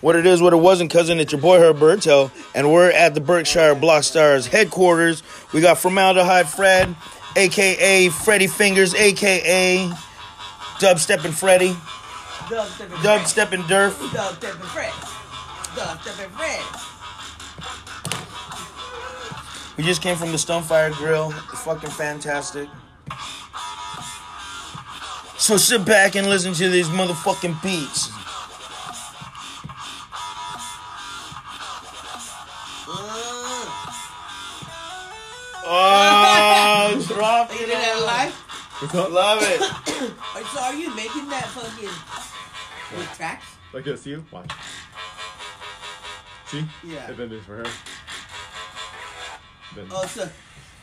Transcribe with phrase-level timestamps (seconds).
[0.00, 1.20] What it is, what it wasn't, cousin.
[1.20, 5.22] It's your boy Herberto, and we're at the Berkshire Block Stars headquarters.
[5.52, 6.96] We got Formaldehyde Fred,
[7.36, 9.88] aka Freddy Fingers, aka
[10.78, 11.74] Dubsteppin' Freddy,
[12.48, 13.92] Dubstep and Dubsteppin' Durf.
[13.92, 14.92] Dubstep and Fred.
[15.74, 16.91] Dubstep and Fred.
[19.76, 21.32] We just came from the Stonefire Grill.
[21.50, 22.68] It's fucking fantastic.
[25.38, 28.10] So sit back and listen to these motherfucking beats.
[35.64, 37.66] Oh, drop you it.
[37.66, 39.12] did that live?
[39.12, 40.12] Love it.
[40.52, 43.46] So are you making that fucking with tracks?
[43.72, 44.24] Like this, see you?
[44.30, 44.44] Why?
[46.46, 46.64] See?
[46.84, 47.08] Yeah.
[47.08, 47.64] And then this for her.
[49.76, 50.28] Then Oh, so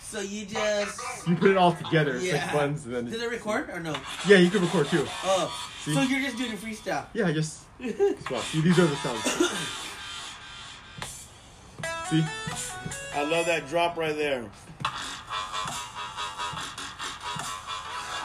[0.02, 2.46] so you just you put it all together, it's Yeah.
[2.46, 3.96] like buns, and then did it record or no?
[4.28, 5.06] yeah, you can record too.
[5.24, 5.52] Oh,
[5.84, 5.94] See?
[5.94, 7.06] so you're just doing a freestyle.
[7.14, 8.44] Yeah, I just just watch.
[8.46, 9.24] See, these are the sounds.
[12.10, 12.26] See?
[13.16, 14.44] I love that drop right there.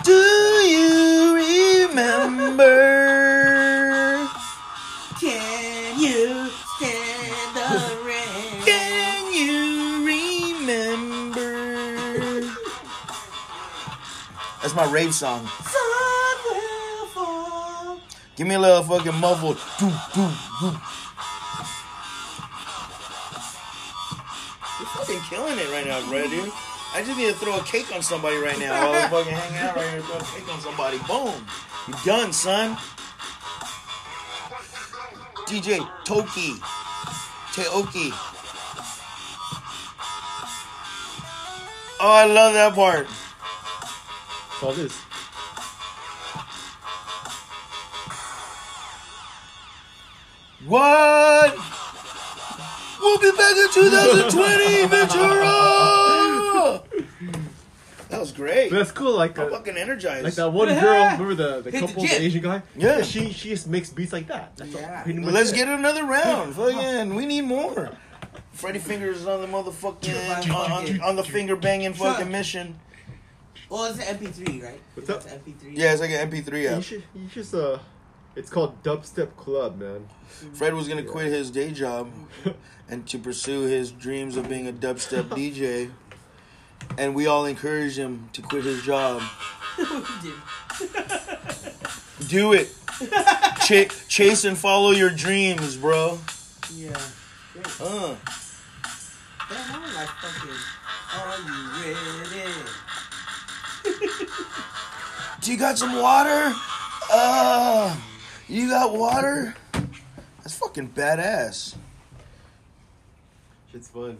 [0.04, 1.34] Do you
[1.88, 3.63] remember?
[14.74, 15.46] That's my rave song.
[15.46, 18.00] Sun will fall.
[18.34, 19.56] Give me a little fucking muffled.
[19.78, 20.74] Doo, doo, doo.
[24.80, 26.50] You're fucking killing it right now, bro, dude.
[26.92, 28.90] I just need to throw a cake on somebody right now.
[28.90, 30.98] While I'm fucking hanging out right here, throw a cake on somebody.
[31.06, 31.46] Boom.
[31.86, 32.76] You done, son.
[35.46, 36.54] DJ Toki.
[37.52, 38.10] Teoki.
[42.00, 43.06] Oh, I love that part.
[44.64, 44.98] That's all this.
[50.66, 51.54] What?
[53.00, 56.82] We'll be back in 2020, Ventura!
[58.08, 58.70] That was great.
[58.70, 59.14] But that's cool.
[59.14, 60.24] Like I'm uh, fucking energized.
[60.24, 61.04] like that one girl.
[61.04, 62.22] Remember the the Hit the couple, the gym.
[62.22, 62.62] Asian guy?
[62.76, 63.02] Yeah.
[63.02, 64.56] She she just makes beats like that.
[64.56, 65.02] That's Yeah.
[65.06, 65.12] all.
[65.30, 65.56] Let's it.
[65.56, 66.54] get another round.
[66.56, 67.90] Fucking, we need more.
[68.52, 72.78] Freddy Fingers on the motherfucking on, on, on the finger banging fucking mission.
[73.68, 74.80] Well, it's an MP3, right?
[74.94, 75.22] What's up?
[75.24, 75.72] It's an MP3.
[75.76, 77.78] Yeah, it's like an MP3 You should you should uh,
[78.36, 80.08] it's called Dubstep Club, man.
[80.54, 82.10] Fred was gonna quit his day job
[82.88, 85.90] and to pursue his dreams of being a dubstep DJ,
[86.98, 89.22] and we all encouraged him to quit his job.
[92.28, 92.68] Do it.
[93.64, 96.18] Ch- chase and follow your dreams, bro.
[96.74, 96.96] yeah.
[97.52, 97.80] Great.
[97.80, 98.14] Uh.
[99.50, 100.50] Damn, I like fucking.
[101.14, 101.94] Are you
[102.34, 102.52] ready?
[103.84, 106.54] Do you got some water?
[107.12, 107.96] Uh,
[108.48, 109.54] you got water?
[110.38, 111.76] That's fucking badass.
[113.70, 114.18] Shit's fun.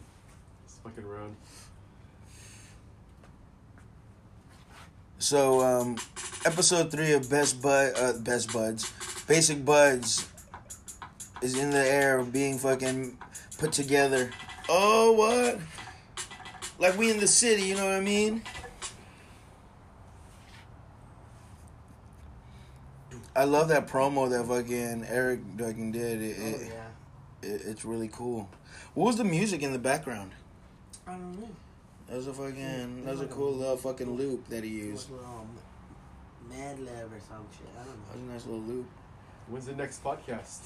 [0.65, 1.37] It's fucking around.
[5.19, 5.97] So, um,
[6.45, 8.93] episode three of Best Bud, uh, Best Buds,
[9.27, 10.29] Basic Buds,
[11.41, 13.17] is in the air being fucking
[13.57, 14.31] put together.
[14.69, 15.59] Oh, what?
[16.79, 18.43] Like we in the city, you know what I mean?
[23.37, 26.23] I love that promo that fucking Eric fucking did.
[26.23, 27.49] It, Oh, it, yeah.
[27.55, 28.49] it, it's really cool.
[28.95, 30.33] What was the music in the background?
[31.07, 31.49] I don't know.
[32.09, 35.11] That was a fucking, that was a cool little fucking loop that he used.
[35.11, 35.49] was um,
[36.49, 37.67] Mad Lab or some shit.
[37.75, 38.05] I don't know.
[38.13, 38.87] That was a nice little loop.
[39.49, 40.61] When's the next podcast?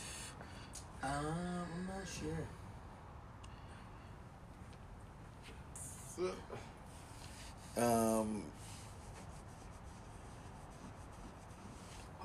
[1.03, 2.47] Um, I'm not sure.
[7.77, 8.43] Um,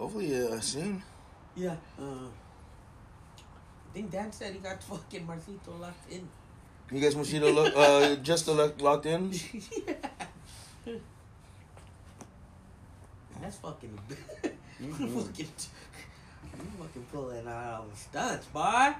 [0.04, 1.02] hopefully uh, soon.
[1.56, 1.76] Yeah.
[1.98, 6.28] Uh, I think Dan said he got fucking Marcito locked in.
[6.92, 9.32] You guys Mosquito lo- uh, just lo- locked in?
[9.88, 10.94] yeah.
[13.42, 13.98] That's fucking.
[14.80, 15.24] you Mhm.
[15.24, 15.48] fucking.
[16.44, 18.94] You fucking pulling out all the stunts, boy.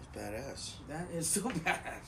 [0.00, 0.72] It's badass.
[0.88, 2.06] That is so badass.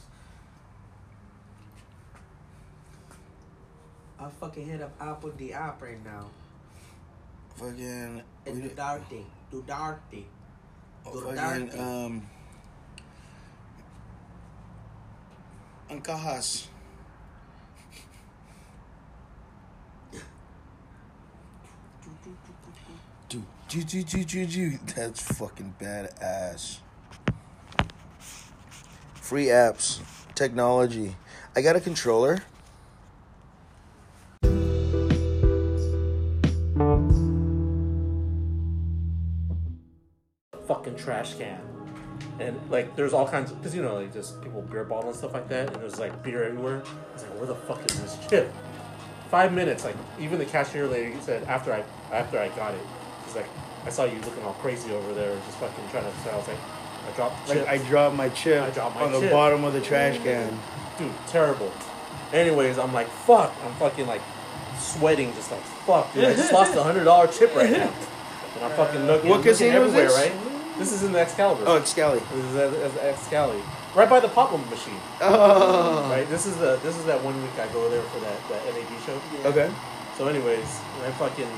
[4.19, 6.26] I fucking hit up Apple the app right now.
[7.56, 9.25] Fucking, we And did- Dudarte.
[9.53, 10.25] Dudarte.
[11.06, 12.23] oh, fucking, um,
[15.88, 16.67] Ancajas.
[23.29, 24.79] Do, do, do, do, do, do.
[24.94, 26.79] That's fucking badass.
[29.14, 30.00] Free apps,
[30.35, 31.17] technology.
[31.56, 32.43] I got a controller.
[41.06, 41.61] Trash can.
[42.41, 45.19] And like, there's all kinds of, because you know, like just people beer bottle and
[45.19, 46.82] stuff like that, and there's like beer everywhere.
[47.14, 48.53] It's like, where the fuck is this chip?
[49.31, 51.82] Five minutes, like even the cashier lady said after I
[52.12, 52.81] after I got it,
[53.25, 53.47] she's like,
[53.87, 56.12] I saw you looking all crazy over there, just fucking trying to.
[56.25, 56.58] So I was like,
[57.08, 57.69] I dropped Like chip.
[57.69, 60.58] I dropped my chip I dropped my on the bottom of the trash can.
[60.99, 61.73] dude, terrible.
[62.32, 63.55] Anyways, I'm like, fuck.
[63.64, 64.23] I'm fucking like
[64.79, 66.25] sweating, just like, fuck, dude.
[66.25, 67.93] I just lost a hundred dollar chip right now.
[68.56, 70.17] And I'm fucking looking, What looking everywhere, this?
[70.17, 70.56] right?
[70.78, 71.64] This is in the Excalibur.
[71.67, 72.20] Oh, it's Scally.
[72.34, 73.62] This is at, at Excalibur.
[73.94, 75.00] Right by the pop up machine.
[75.23, 76.08] Oh.
[76.11, 76.28] Right?
[76.28, 79.00] This is the this is that one week I go there for that, that NAD
[79.06, 79.20] show.
[79.49, 79.73] Okay.
[80.19, 81.49] So anyways, I'm fucking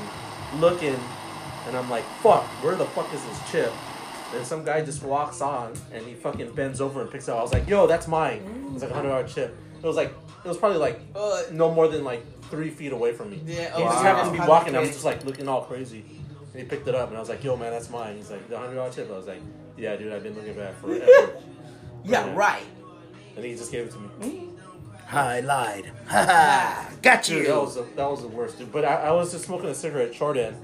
[0.59, 0.97] looking
[1.67, 3.73] and I'm like, fuck, where the fuck is this chip?
[4.33, 7.39] And some guy just walks on and he fucking bends over and picks it up.
[7.39, 8.71] I was like, yo, that's mine.
[8.73, 9.57] It's like a hundred dollar chip.
[9.83, 10.13] It was like
[10.45, 13.41] it was probably like Uh, no more than like three feet away from me.
[13.45, 14.01] Yeah, he oh, just wow.
[14.01, 14.75] happened to be walking.
[14.75, 16.05] I was just like looking all crazy.
[16.59, 18.17] And he picked it up and I was like, yo, man, that's mine.
[18.17, 19.09] He's like, the hundred dollar chip.
[19.09, 19.39] I was like,
[19.77, 21.37] yeah, dude, I've been looking for that forever.
[22.03, 22.65] yeah, right.
[23.37, 24.49] and he just gave it to me.
[25.09, 25.89] I lied.
[26.09, 26.89] Ha ha.
[27.01, 28.73] Got Dude, that was the, that was the worst, dude.
[28.73, 30.57] But I, I was just smoking a cigarette, short end,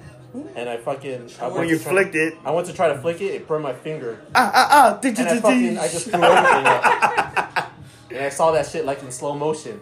[0.56, 2.34] and I fucking I When went you to try- flicked it.
[2.44, 3.34] I went to try to flick it.
[3.34, 5.00] It burned my finger, Ah ah ah.
[5.02, 7.72] and I fucking I just threw everything up.
[8.12, 9.80] And I saw that shit like in slow motion,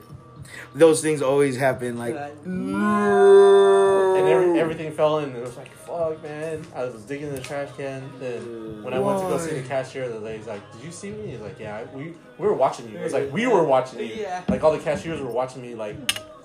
[0.75, 1.97] Those things always happen.
[1.97, 2.15] Like.
[2.45, 5.29] and every, everything fell in.
[5.29, 6.65] And it was like, fuck, man.
[6.75, 8.09] I was digging in the trash can.
[8.19, 11.11] Then when I went to go see the cashier, the lady's like, "Did you see
[11.11, 13.99] me?" He's like, "Yeah, we we were watching you." It was like we were watching
[13.99, 14.05] you.
[14.05, 14.43] Yeah.
[14.47, 15.95] Like all the cashiers were watching me, like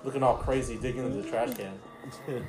[0.04, 1.72] looking all crazy, digging into the trash can.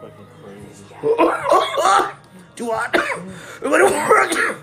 [0.00, 0.84] Fucking crazy.
[2.56, 2.94] Do what?
[2.94, 4.56] It would work.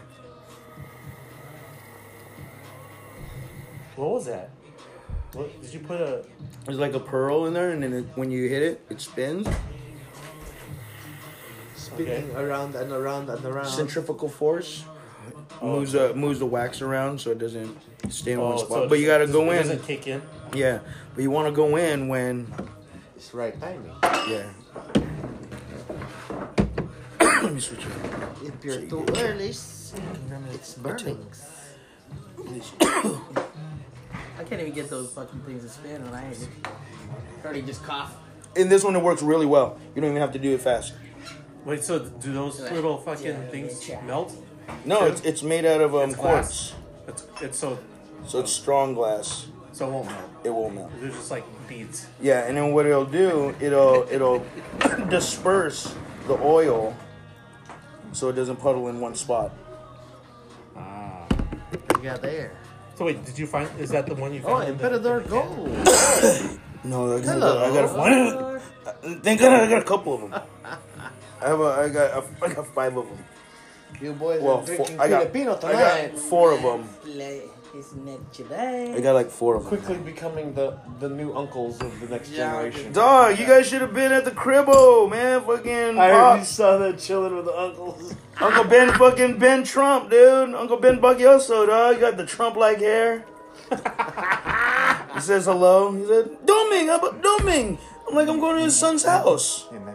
[3.95, 4.51] What was that?
[5.33, 6.25] What did you put a?
[6.65, 9.47] There's like a pearl in there, and then it, when you hit it, it spins.
[12.06, 13.66] Spinning around and around and around.
[13.68, 14.84] Centrifugal force
[15.62, 17.78] oh, moves the moves the wax around so it doesn't
[18.10, 18.84] stay in Oh, one so spot.
[18.84, 19.68] it but you gotta doesn't- go it in.
[19.68, 20.22] Doesn't kick in.
[20.54, 20.80] Yeah,
[21.16, 22.51] but you want to go in when
[23.16, 23.92] It's right timing.
[24.04, 24.50] yeah.
[27.22, 27.88] Let me switch it.
[28.44, 29.94] If you're too early, it's
[30.81, 31.25] burning.
[32.81, 36.34] I can't even get those fucking things to spin when I
[37.44, 38.16] already just cough.
[38.56, 39.78] In this one, it works really well.
[39.96, 40.94] You don't even have to do it fast.
[41.66, 44.02] Wait, so do those little fucking Yeah, things yeah.
[44.02, 44.34] melt?
[44.86, 46.74] No, it's it's made out of um It's glass.
[47.06, 47.78] quartz, It's it's so
[48.26, 49.48] so it's strong glass.
[49.72, 50.30] so it won't melt.
[50.44, 50.92] It won't melt.
[51.00, 52.08] They're just like beads.
[52.22, 54.46] Yeah, and then what it'll do, it'll it'll
[55.10, 55.94] disperse
[56.28, 56.96] the oil,
[58.14, 59.52] so it doesn't puddle in one spot.
[60.78, 61.26] Ah.
[61.98, 62.52] You got there.
[62.96, 63.70] So wait, did you find?
[63.80, 64.70] Is that the one you Oh, found?
[64.70, 66.60] in the- Emperador in the Gold.
[66.84, 67.60] No, I gotta, Hello.
[67.60, 67.88] I gotta
[69.04, 69.22] find.
[69.24, 70.42] Thank God, I got a couple of them.
[71.41, 73.18] I have a, I got, a, I got five of them.
[74.01, 76.12] You boys Well, are four, drinking I got, Filipino I tonight.
[76.13, 76.89] got four of them.
[77.71, 78.94] It's not today.
[78.95, 79.69] I got like four of them.
[79.69, 82.91] quickly becoming the the new uncles of the next Yeah, generation.
[82.94, 85.41] Dog, you guys should have been at the cribbo, man.
[85.41, 88.15] Fucking I heard you saw that chilling with the uncles.
[88.41, 90.56] Uncle Ben, fucking Ben Trump, dude.
[90.56, 91.95] Uncle Ben Bagioso, dog.
[91.95, 93.25] You got the Trump-like hair.
[95.13, 95.91] he says hello.
[95.94, 97.77] He said, "Doming, how about Doming?"
[98.08, 99.67] I'm like, I'm going to his son's house.
[99.69, 99.88] Hey, napkin.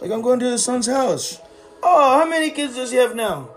[0.00, 1.40] Like I'm going to his son's house.
[1.82, 3.48] Oh, how many kids does he have now?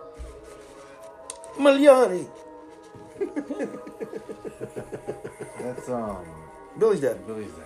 [1.58, 2.27] Magliari.
[5.60, 6.25] That's um
[6.77, 7.25] Billy's dad.
[7.27, 7.65] Billy's dad.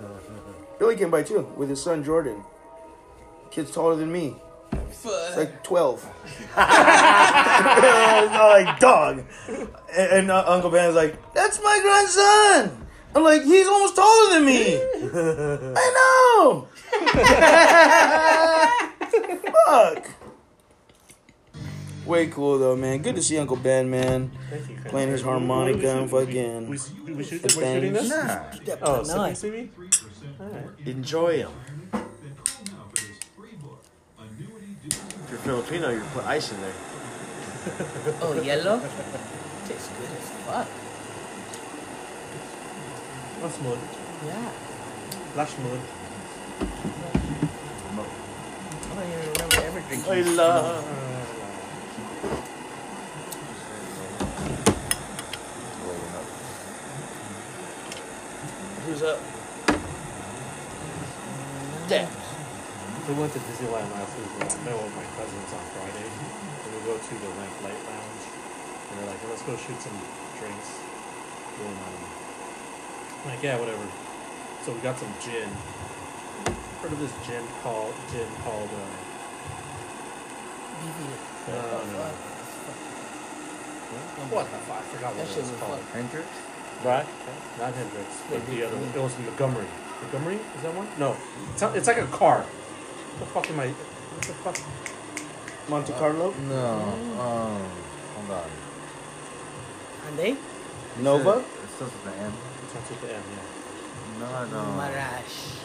[0.78, 2.42] Billy came by too with his son Jordan.
[3.50, 4.36] Kid's taller than me.
[4.72, 6.08] It's like 12.
[6.24, 9.24] it's not like dog.
[9.48, 9.68] And,
[10.12, 12.86] and uh, Uncle Ben's like, that's my grandson.
[13.14, 14.76] I'm like, he's almost taller than me.
[14.76, 16.68] I know.
[19.66, 20.06] Fuck.
[22.06, 23.02] Way cool though, man.
[23.02, 24.30] Good to see Uncle Ben, man.
[24.50, 24.76] Thank you.
[24.90, 26.26] Playing his What- what harmonica are we and shooting?
[26.26, 28.08] fucking shoot, the shooting this?
[28.08, 28.40] Nah,
[28.82, 29.38] Oh, Nice.
[29.38, 30.40] sipping CB?
[30.40, 30.64] Alright.
[30.86, 31.52] enjoy them.
[34.84, 36.72] If you're Filipino, you put ice in there.
[38.22, 38.80] Oh, yellow?
[39.68, 40.66] Tastes good as fuck.
[43.42, 43.78] That's smooth.
[44.26, 44.50] Yeah.
[45.36, 45.80] That's smooth.
[50.10, 50.84] I love.
[58.86, 59.20] Who's up?
[61.88, 62.08] Damn.
[63.08, 64.26] We went to Disneyland last week.
[64.34, 66.06] I met with my cousins on Friday.
[66.06, 68.24] And we go to the Lamp Light Lounge.
[68.90, 69.98] And they're like, let's go shoot some
[70.38, 70.78] drinks.
[71.60, 71.94] And um,
[73.26, 73.86] like, yeah, whatever.
[74.64, 75.48] So we got some gin.
[76.82, 78.90] Heard of this gin called gin called uh,
[80.80, 81.20] Beefeater.
[81.48, 82.04] No, no, no.
[84.30, 84.78] What the fuck?
[84.78, 85.80] I forgot That what shit it was was called.
[85.80, 85.92] fuck.
[85.94, 86.38] Hendrick's?
[86.84, 87.06] Right?
[87.58, 88.88] Not Hendrick's, but the other one.
[88.94, 89.66] It was Montgomery.
[90.02, 90.38] Montgomery?
[90.56, 90.88] Is that one?
[90.98, 91.16] No.
[91.52, 92.42] It's, not, it's like a car.
[92.42, 93.68] What the fuck am I?
[93.68, 94.56] What the fuck?
[95.68, 96.66] Monte Carlo, No.
[97.20, 97.62] Um,
[98.16, 98.50] hold on.
[100.08, 100.36] And they?
[101.02, 101.38] Nova.
[101.40, 102.32] It starts with the M.
[102.32, 104.20] It starts with the M, yeah.
[104.20, 104.72] No, no.
[104.72, 105.60] Mirage.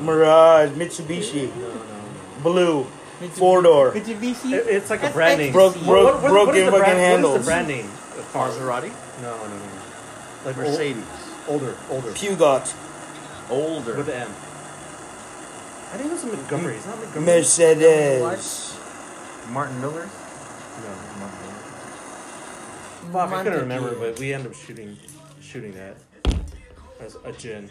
[0.00, 2.42] Mirage, Mitsubishi, No, no, no.
[2.42, 2.84] Blue,
[3.32, 3.92] four door.
[3.92, 4.52] Mitsubishi.
[4.52, 5.52] It, it's like a That's brand name.
[5.52, 7.32] Broke- broke- What- what- what is broken the fucking brand, handles.
[7.32, 7.84] What is the brand name?
[7.86, 8.32] of?
[8.32, 8.92] Maserati?
[9.22, 9.64] No, no, no, no.
[10.46, 11.04] Like Mercedes.
[11.48, 12.10] older, older.
[12.12, 12.74] Peugeot,
[13.50, 13.96] Older.
[13.96, 14.28] With the M.
[14.28, 16.76] I think it was a Montgomery.
[16.76, 17.26] It's not Montgomery.
[17.38, 18.76] Mercedes.
[19.50, 20.06] Martin Miller?
[20.06, 20.88] No.
[21.18, 23.12] Martin Miller.
[23.12, 23.60] Fuck, I couldn't Montague.
[23.60, 24.96] remember, but we ended up shooting,
[25.42, 25.96] shooting that
[27.00, 27.68] as a gin.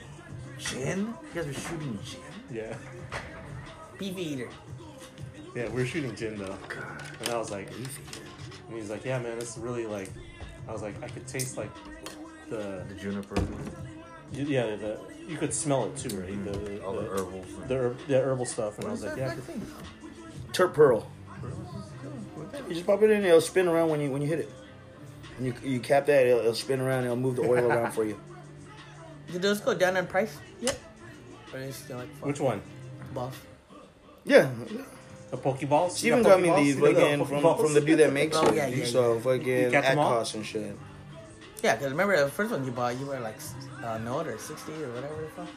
[0.60, 1.00] Gin?
[1.00, 2.20] You guys were shooting gin?
[2.52, 2.76] Yeah,
[3.98, 4.50] Beefeater.
[5.56, 7.04] yeah, we were shooting gin though, oh, God.
[7.22, 8.22] and I was like, beef eater.
[8.70, 10.10] and he's like, yeah, man, it's really like,
[10.68, 11.70] I was like, I could taste like
[12.50, 13.36] the, The juniper.
[14.34, 16.44] yeah, the you could smell it too, right?
[16.46, 17.46] The, the, All the herbals.
[17.68, 19.62] the, herb, the herbal stuff, and I was like, yeah, could- thing?
[20.52, 21.10] Terp Pearl.
[22.68, 24.52] You just pop it in, it'll spin around when you when you hit it.
[25.38, 28.04] And you you cap that, it'll, it'll spin around, it'll move the oil around for
[28.04, 28.20] you.
[29.32, 30.78] Did those go down in price yet?
[31.54, 32.62] Or is still like which one?
[33.14, 33.34] boss?
[34.26, 34.50] Yeah,
[35.32, 35.92] The Pokeballs?
[35.92, 38.36] Steven even got me these You got the fucking from, from the dude that makes
[38.38, 38.56] Oh, it.
[38.56, 39.20] yeah, yeah, so yeah.
[39.22, 40.14] fucking catch at 'em all?
[40.18, 40.76] cost and shit.
[41.64, 43.38] Yeah, because remember the first one you bought, you were like
[43.84, 45.48] uh, note or 60 or whatever the fuck.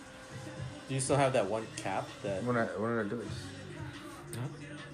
[0.89, 2.43] Do you still have that one cap that?
[2.45, 3.29] When I, when I do this?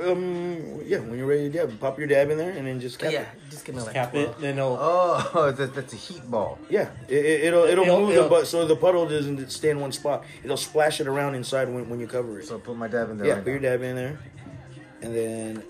[0.00, 3.00] Um, yeah, when you're ready to dab, pop your dab in there and then just
[3.00, 3.28] cap yeah, it.
[3.50, 4.28] just give me like cap 12.
[4.28, 4.76] it, then it'll.
[4.80, 6.57] Oh, that, that's a heat ball.
[6.71, 9.71] Yeah, it, it, it'll it'll, It'll- move it'll- the but so the puddle doesn't stay
[9.71, 10.25] in one spot.
[10.45, 12.47] It'll splash it around inside when, when you cover it.
[12.47, 14.18] So put my dab in there yeah, right put your dab in there,
[15.02, 15.62] and then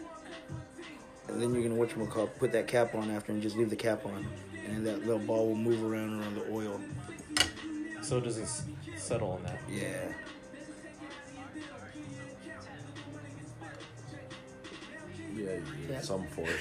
[1.29, 3.71] and then you're gonna what you call put that cap on after and just leave
[3.71, 4.27] the cap on,
[4.67, 6.79] and then that little ball will move around around the oil.
[8.03, 8.49] So it doesn't
[8.99, 9.59] settle on that.
[9.71, 10.13] Yeah.
[15.39, 16.01] Yeah, you Yeah.
[16.01, 16.51] some force.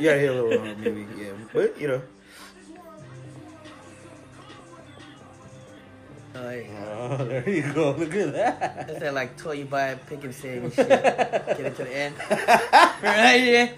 [0.00, 1.06] Yeah, hit a little hard maybe.
[1.18, 2.02] Yeah, but you know,
[6.36, 6.84] Oh, yeah.
[7.20, 7.92] Oh, there you go.
[7.98, 8.86] Look at that.
[8.86, 10.88] That's that like toy you buy at Pick and Save and shit.
[10.88, 12.14] Get it to the end.
[13.02, 13.70] right, yeah.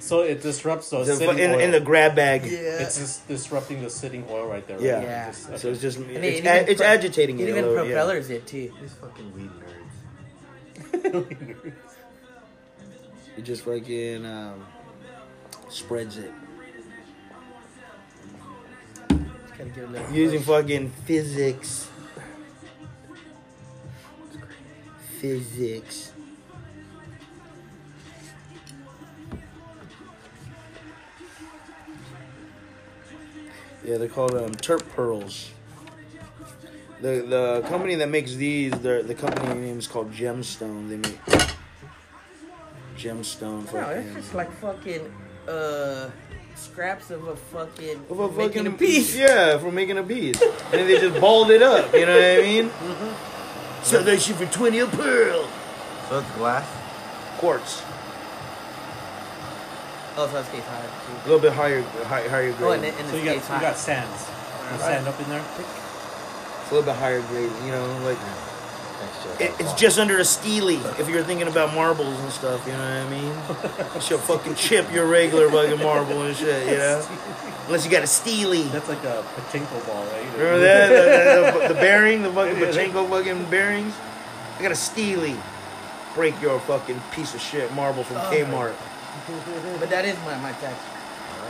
[0.00, 1.58] So it disrupts the the, sitting in, oil.
[1.60, 2.44] in the grab bag.
[2.44, 2.82] Yeah.
[2.82, 4.78] It's just disrupting the sitting oil right there.
[4.78, 4.84] Right?
[4.86, 5.02] Yeah.
[5.02, 5.26] Yeah.
[5.30, 5.58] Just- okay.
[5.58, 7.64] So it's just And it's, it- it a- it's pro- agitating It it a even
[7.68, 7.84] little.
[7.86, 7.94] Yeah.
[7.94, 8.72] propellers it too.
[8.80, 9.50] These fucking weed
[11.02, 11.74] nerds.
[13.38, 14.66] It just fucking um,
[15.68, 16.32] spreads it
[19.08, 19.20] Just
[19.56, 20.48] gotta give it a little using push.
[20.48, 21.88] fucking physics.
[25.20, 26.12] Physics.
[33.84, 35.52] Yeah, they're called um, Terp Pearls.
[37.00, 40.88] The the company that makes these, the the company name is called Gemstone.
[40.88, 41.37] They make
[42.98, 43.72] Gemstone.
[43.72, 45.12] No, it's just like fucking
[45.48, 46.10] uh
[46.56, 49.16] scraps of a fucking Of a making fucking a piece.
[49.24, 50.40] Yeah, from making a piece.
[50.42, 52.70] and they just balled it up, you know what I mean?
[53.82, 55.48] Sell that shit for 20 a pearl.
[56.08, 56.66] So it's glass?
[57.38, 57.82] Quartz.
[60.20, 60.90] Oh, so it stays higher
[61.24, 62.62] A little bit higher higher, higher grade.
[62.68, 64.26] Oh, and, it- and So you got you got sands.
[64.72, 65.44] You sand up in there.
[65.58, 68.47] it's a little bit higher grade, you know, like Thanks, Jeff.
[69.40, 72.78] It, it's just under a steely if you're thinking about marbles and stuff, you know
[72.78, 74.00] what I mean?
[74.00, 77.06] She'll fucking chip your regular fucking marble and shit, you know?
[77.66, 78.62] Unless you got a steely.
[78.64, 80.24] That's like a pachinko ball, right?
[80.38, 80.88] Remember that?
[80.88, 83.94] The, the- the bearing, the fucking pachinko fucking bearings?
[84.58, 85.36] I got a steely.
[86.14, 88.30] Break your fucking piece of shit marble from Oh.
[88.32, 88.74] Kmart.
[89.78, 90.74] But that is my my tax.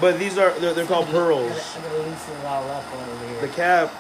[0.01, 1.51] But these are they're, they're called I pearls.
[1.51, 3.41] gotta, I gotta loosen it all up over here.
[3.41, 3.93] The cap,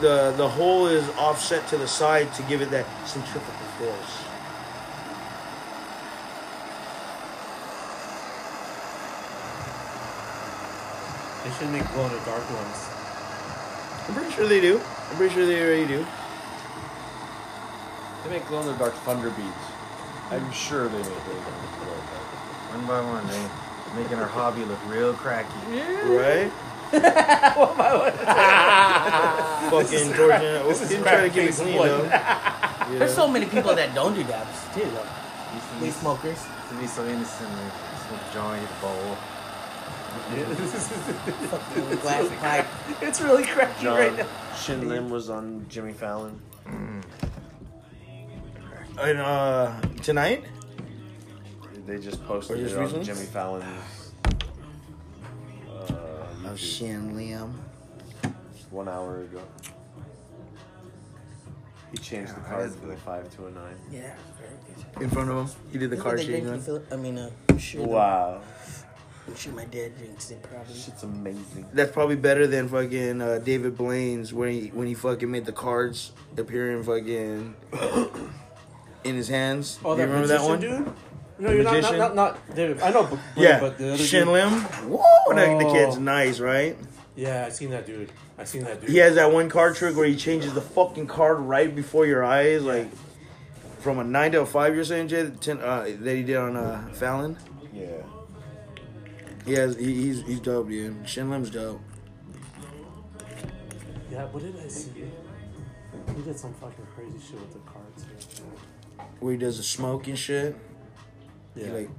[0.00, 4.24] the the hole is offset to the side to give it that centrifugal force.
[11.44, 12.88] They should make glow in the dark ones.
[14.08, 14.80] I'm pretty sure they do.
[15.10, 16.06] I'm pretty sure they already do.
[18.24, 19.54] They make glow in the dark thunder beads.
[20.30, 21.46] I'm sure they make those.
[21.46, 25.48] On the One by one, they making our hobby look real cracky.
[26.04, 26.52] Right?
[29.70, 30.64] Fucking torching it.
[30.64, 32.02] Well, didn't try to keep it clean though.
[32.90, 34.80] You There's so many people that don't do dabs too.
[34.80, 35.06] Though.
[35.54, 36.38] Used Weed smokers.
[36.70, 37.72] to be so innocent, like
[38.06, 39.16] smoke joint, bowl.
[40.28, 42.66] Fucking glass pipe.
[43.02, 44.26] it's really cracky John right now.
[44.56, 46.40] Shin Lim was on Jimmy Fallon.
[49.00, 50.44] And uh, tonight,
[51.86, 53.04] They just posted just it on recently?
[53.04, 53.64] Jimmy Fallon's.
[56.50, 57.54] Oh, Shin Lim.
[58.70, 59.40] one hour ago.
[61.92, 63.76] He changed the Yeah, card that's from a five to a nine.
[63.90, 64.50] Yeah, very
[64.94, 65.02] good.
[65.02, 65.56] In front of him.
[65.72, 66.76] He did the Look card what they change drink one.
[66.78, 67.82] in Phil- I mean, uh, I'm sure.
[67.82, 68.40] the- Wow,
[69.26, 70.74] I'm sure my dad drinks it probably.
[70.74, 71.66] shit's amazing.
[71.72, 75.52] That's probably better than fucking uh, David Blaine's when he when he fucking made the
[75.52, 77.54] cards appear in fucking
[79.04, 79.78] in his hands.
[79.84, 80.60] Oh, you that remember that one?
[80.60, 80.92] dude?
[81.40, 82.80] No, you're not, not, not, not David.
[82.80, 84.50] I know, but, Yeah, but the other Shin dude- Lim.
[84.90, 85.72] Whoa, that, the Oh.
[85.72, 86.76] kid's nice, right?
[87.14, 88.10] Yeah, I seen that dude.
[88.36, 88.90] I seen that dude.
[88.90, 92.24] He has that one card trick where he changes the fucking card right before your
[92.24, 92.88] eyes, like
[93.80, 94.74] from a nine to a five.
[94.74, 97.36] You're saying, Jay, ten, uh, that he did on uh, Fallon.
[97.72, 97.86] Yeah.
[99.44, 101.08] He has, he, he's he's dope, dude.
[101.08, 101.80] Shin Lim's dope.
[104.10, 104.90] Yeah, what did I see?
[106.16, 108.04] He did some fucking crazy shit with the cards.
[109.20, 110.56] Where he does the smoke and shit.
[111.58, 111.66] Yeah.
[111.66, 111.90] He like,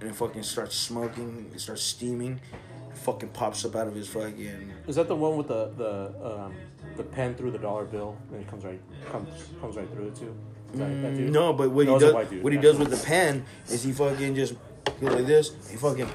[0.00, 1.50] and it fucking starts smoking.
[1.54, 2.40] It starts steaming.
[2.94, 4.72] Fucking pops up out of his fucking.
[4.86, 6.54] Is that the one with the the um,
[6.96, 8.80] the pen through the dollar bill and it comes right
[9.10, 9.28] comes
[9.60, 10.34] comes right through it too?
[10.72, 11.32] Is that, that dude?
[11.32, 12.42] No, but what No, he does, dude.
[12.42, 14.54] what he does with the pen is he fucking just
[15.00, 15.52] goes like this.
[15.70, 16.08] He fucking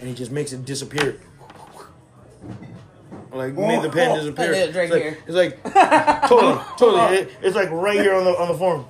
[0.00, 1.20] and he just makes it disappear.
[3.32, 4.52] Like make the pen oh, disappear.
[4.52, 5.62] It right it's like.
[5.62, 7.16] It's like totally, totally.
[7.18, 8.86] It- it's like right here on the on the form.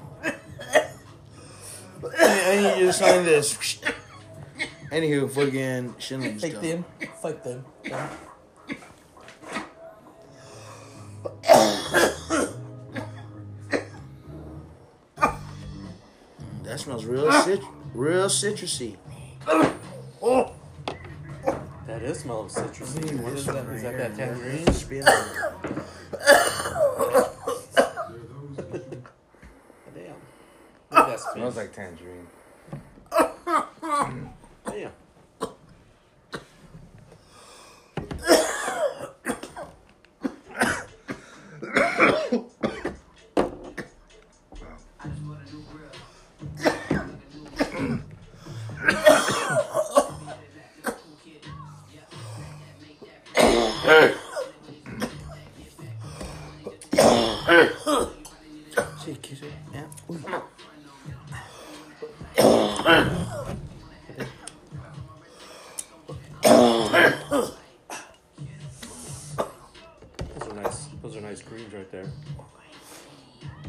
[2.47, 3.57] And he just signed this.
[4.93, 6.62] Anywho, fucking Shin Lim's Take dope.
[6.62, 6.85] them.
[7.21, 7.65] Fuck them.
[16.62, 17.61] That smells real cit-
[17.95, 18.97] real citrusy.
[21.87, 23.21] That is smell of citrusy.
[23.23, 23.67] What is that?
[23.69, 24.65] Is that that tangerine?
[29.95, 30.15] Damn.
[30.91, 32.26] That's Smells like tangerine.
[33.86, 34.30] Damn.
[34.68, 34.92] Shit,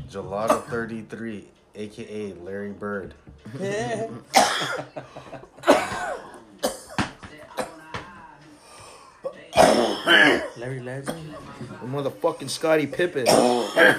[0.10, 3.14] Gelato 33, aka Larry Bird.
[10.58, 11.36] Larry Legend.
[11.82, 13.26] The motherfucking Scottie Pippen.
[13.26, 13.98] The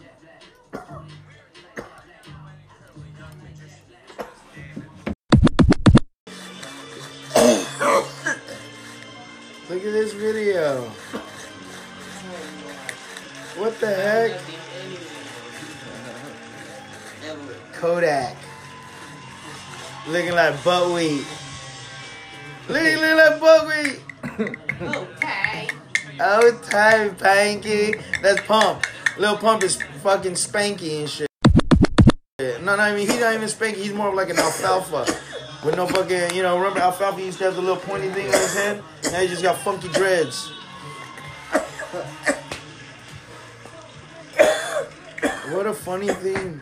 [20.64, 21.24] buckwheat.
[22.68, 24.00] Looking, looking like buckwheat.
[24.80, 25.68] Okay.
[26.20, 27.94] Oh, time, Panky.
[28.22, 28.86] That's Pump.
[29.18, 31.28] Lil Pump is fucking spanky and shit.
[32.38, 33.76] No, no, I mean, he's not even spanky.
[33.76, 35.06] He's more of like an alfalfa.
[35.64, 38.32] With no fucking, you know, remember alfalfa used to have the little pointy thing on
[38.32, 38.82] his head?
[39.04, 40.50] Now he just got funky dreads.
[45.50, 46.60] What a funny thing.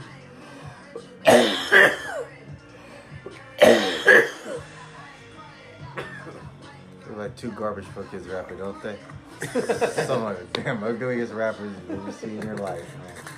[7.36, 8.96] Two garbage for kids rapping, don't they?
[10.06, 13.31] Some of the damn ugliest rappers you've ever seen in your life, man.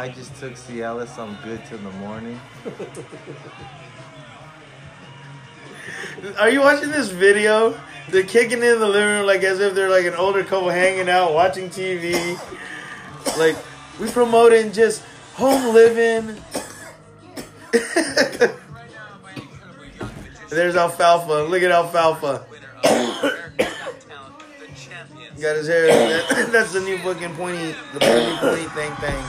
[0.00, 2.40] I just took Cialis, I'm good till the morning?
[6.38, 7.78] Are you watching this video?
[8.08, 11.10] They're kicking in the living room like as if they're like an older couple hanging
[11.10, 12.40] out, watching TV.
[13.36, 13.58] Like,
[14.00, 15.02] we promoting just
[15.34, 16.42] home living.
[20.48, 21.42] There's Alfalfa.
[21.42, 22.46] Look at Alfalfa.
[22.50, 23.68] Winner Got
[24.60, 25.40] the champions.
[25.42, 25.88] Got his hair.
[25.88, 29.24] that- that's the new fucking pointy, the pointy pointy thing thing.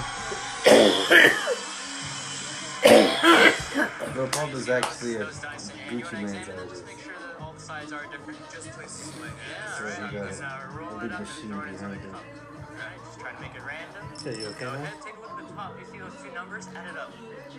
[4.13, 6.86] Bro, Pump is actually a Those dice and you Gucci and Mane's artist.
[6.86, 8.38] make sure that all the sides are different.
[8.52, 9.12] Just place.
[9.21, 10.12] Yeah, So right.
[10.12, 10.41] we got Because,
[10.76, 12.12] roll a big machine throw it into the behind it.
[12.12, 12.24] cup.
[12.71, 13.00] Right?
[13.06, 14.04] Just try to make it random.
[14.19, 14.76] Okay, you okay Go now?
[14.84, 15.71] ahead, take a look at the top.
[15.80, 16.67] You see those two numbers?
[16.76, 17.12] Add it up.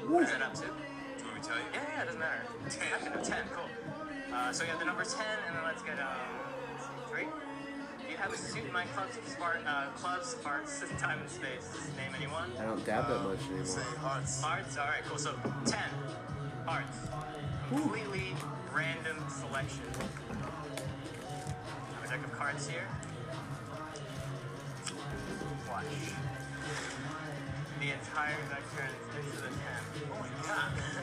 [0.07, 0.61] What is that up to?
[0.62, 1.65] Do you want me to tell you?
[1.73, 2.43] Yeah, yeah, it doesn't matter.
[2.71, 2.87] Ten.
[2.93, 3.43] I can do ten.
[3.55, 3.71] Cool.
[4.33, 6.21] Uh, so we have the number ten, and then let's get um three.
[6.23, 6.41] Do you
[8.22, 8.72] have a suit?
[8.72, 11.90] My clubs, smart, uh, clubs, hearts, time and space.
[11.96, 12.50] Name anyone?
[12.58, 13.64] I don't dab that much anymore.
[13.64, 14.40] Say hearts.
[14.40, 14.78] Hearts.
[14.78, 15.18] All right, cool.
[15.18, 15.35] So
[15.66, 15.90] ten
[16.64, 16.98] hearts.
[17.68, 18.35] Completely
[18.72, 19.82] random selection.
[20.30, 22.87] I have a deck of cards here.
[25.68, 25.85] Watch.
[27.80, 29.82] The entire deck turns into the ten.
[30.12, 31.02] Oh my god.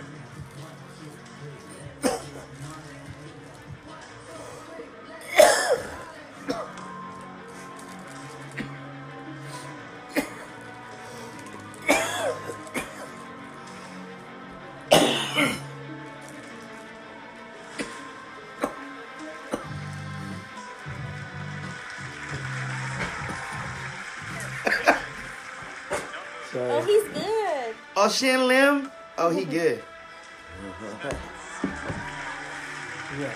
[28.10, 28.90] Oh, Shin Lim.
[29.20, 29.84] Oh, he good.
[33.20, 33.34] Yeah.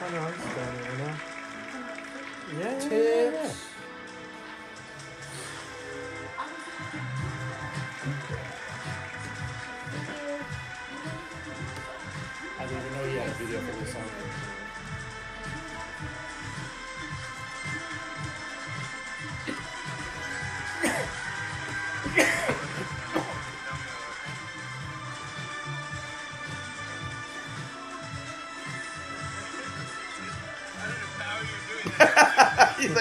[0.00, 1.16] I know, I'm standing right now.
[2.58, 3.52] Yeah, yeah, yeah, yeah.
[12.58, 14.45] I didn't even know you had a video for this song.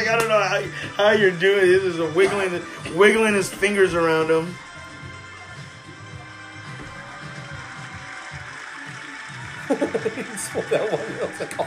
[0.06, 0.62] Like, I don't know how,
[1.04, 1.84] how you're doing this.
[1.84, 2.62] Is a wiggling,
[2.96, 4.56] wiggling his fingers around him.
[10.46, 11.30] one.
[11.30, 11.65] Was like, oh,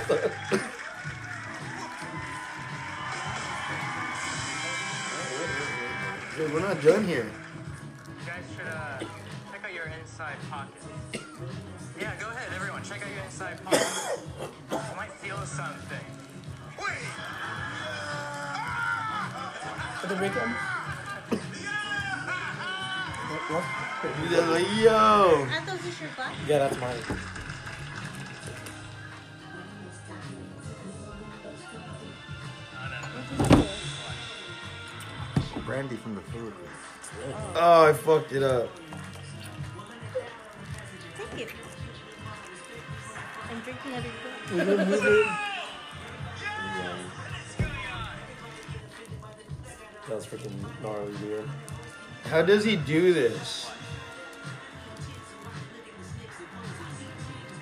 [52.49, 53.71] does he do this?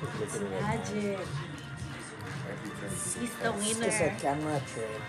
[0.01, 1.19] Looking at it.
[1.19, 1.19] Magic.
[2.91, 4.17] He's the It's a winner.
[4.21, 5.01] camera trick.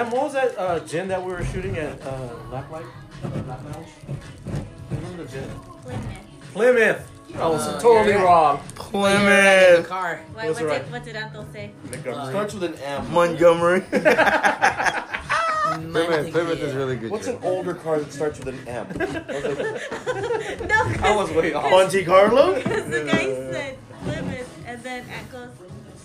[0.00, 2.86] And what was that uh, gin that we were shooting at uh, Blacklight?
[3.22, 3.88] Black Lounge?
[4.90, 5.50] Remember the gin?
[6.54, 7.06] Plymouth.
[7.36, 8.24] I was Uh, totally yeah, yeah.
[8.24, 8.60] wrong.
[8.68, 9.88] The Plymouth.
[9.88, 10.20] car.
[10.32, 10.82] Why, what, are right.
[10.84, 11.70] did, what did Anto say?
[12.30, 13.12] Starts with an M.
[13.12, 13.80] Montgomery.
[13.90, 14.14] Plymouth,
[16.32, 17.10] Plymouth is really good.
[17.10, 17.36] What's shit.
[17.36, 18.86] an older car that starts with an M?
[18.98, 19.28] I was like,
[20.66, 21.70] No, I was way off.
[21.70, 22.54] Monte Carlo?
[22.64, 25.50] because the guy said Plymouth, and then Ant goes,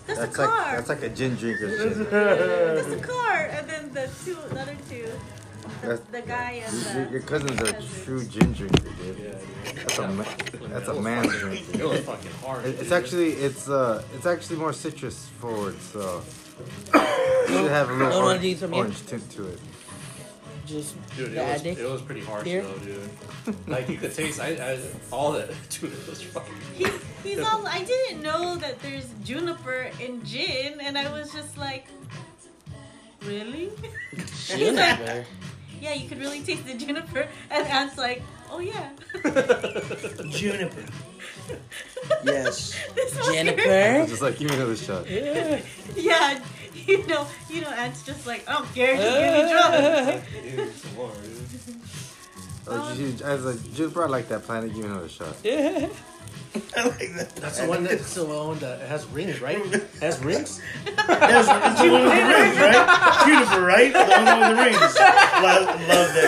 [0.05, 0.75] "That's, That's a like car.
[0.75, 2.09] that's like a gin drinker shit.
[2.11, 5.07] That's a car." And then the two, the other two,
[5.81, 9.37] the, That's- the guy and Your, the your cousin's a true gin drinker, dude.
[9.75, 10.23] That's a ma-
[10.69, 11.63] that's a man's drink.
[11.73, 12.65] It was fucking hard.
[12.65, 16.21] It- It's actually it's uh it's actually more citrus forward, so
[16.93, 18.81] It should have a little Don't wanna orange, some here?
[18.83, 19.59] orange tint to it.
[20.65, 21.79] Just Dude, it was, addict.
[21.79, 22.63] it was pretty harsh Here?
[22.63, 23.09] though, dude.
[23.67, 24.79] Like you could taste, I, I
[25.11, 25.93] all that, dude.
[25.93, 26.53] It was fucking.
[26.75, 26.85] He,
[27.23, 27.65] he's all.
[27.67, 31.85] I didn't know that there's juniper in gin, and I was just like,
[33.25, 33.71] really?
[34.47, 35.25] Juniper.
[35.81, 37.27] yeah, you could really taste the juniper.
[37.51, 38.89] And Ant's like, oh yeah.
[40.29, 40.85] Juniper.
[42.23, 42.75] Yes.
[42.95, 43.61] This fucker- Jennifer.
[44.01, 45.09] It's just like, give me another shot.
[45.09, 45.61] Yeah,
[45.95, 50.55] yeah, you know, you know, Ant's just like, I don't care, just give me drugs.
[50.55, 51.77] Dude, some more, dude.
[52.67, 54.73] Oh, you- I was like, Juniper, I like that planet.
[54.73, 55.35] Give me another shot.
[55.43, 55.87] Yeah.
[56.77, 57.35] I like that.
[57.37, 59.57] That's the one that's the one that has rings, right?
[60.01, 60.61] has rings.
[61.07, 63.23] That's it's the one with the rings, right?
[63.25, 63.91] Juniper, right?
[63.93, 64.95] The one with the rings.
[65.45, 66.25] Love, love that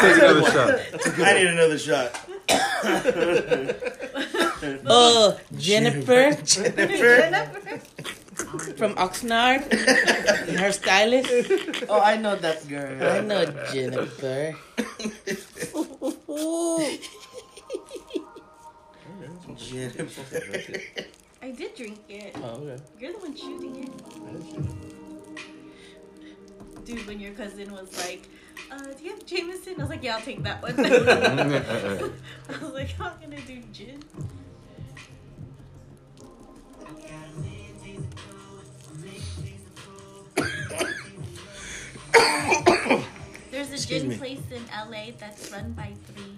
[0.00, 0.70] Take another shot.
[1.16, 1.26] shot.
[1.26, 2.08] I need another shot.
[4.86, 7.78] Oh, Jennifer Jennifer.
[8.76, 9.62] from Oxnard.
[10.58, 11.30] Her stylist.
[11.88, 13.02] Oh, I know that girl.
[13.02, 14.54] I know Jennifer.
[19.66, 20.80] Jennifer.
[21.42, 22.36] I did drink it.
[22.36, 22.82] Oh, okay.
[22.98, 23.90] You're the one shooting it.
[26.84, 28.28] Dude, when your cousin was like,
[28.70, 29.74] uh, do you have Jameson?
[29.78, 30.74] I was like, yeah, I'll take that one.
[30.86, 34.02] I was like, I'm gonna do gin.
[43.50, 44.16] There's a Excuse gin me.
[44.16, 46.35] place in LA that's run by three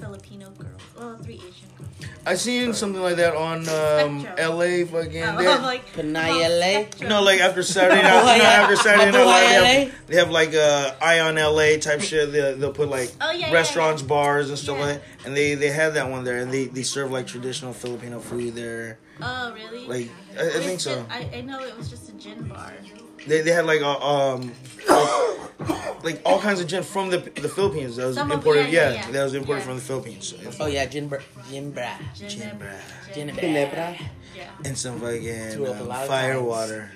[0.00, 0.80] Filipino girls.
[0.96, 2.10] Well, three Asian girls.
[2.26, 5.22] I seen something like that on um, LA fucking.
[5.22, 6.80] Oh, they- like, Panay well, LA?
[6.82, 7.08] Spectrum.
[7.10, 10.30] No, like after Saturday night, you know, after Saturday night, Mabuhay they, have, they have
[10.30, 12.30] like uh, Ion LA type shit.
[12.32, 14.08] They, they'll put like Oh, yeah, yeah, restaurants, yeah.
[14.08, 14.84] bars, and stuff Yeah.
[14.84, 15.26] like that.
[15.26, 18.54] And they they have that one there, and they, they serve like traditional Filipino food
[18.54, 18.98] there.
[19.20, 19.86] Oh, really?
[19.86, 20.94] Like I, I think so.
[20.96, 22.72] just- I, I know it was just a gin bar.
[23.26, 24.52] They, they had like a, um
[24.88, 28.70] like, like all kinds of gin from the the Philippines that was Some of- imported.
[28.70, 29.10] yeah, Yeah, yeah, yeah.
[29.12, 29.66] that was imported Yeah.
[29.66, 30.28] from the Philippines.
[30.28, 31.20] So it's- Oh yeah, Ginbra.
[31.50, 31.90] Ginbra.
[32.14, 32.78] Ginebra.
[33.12, 33.98] Ginebra.
[34.36, 34.50] Yeah.
[34.64, 36.46] and some fucking Two of the um, loud fire times.
[36.46, 36.92] water.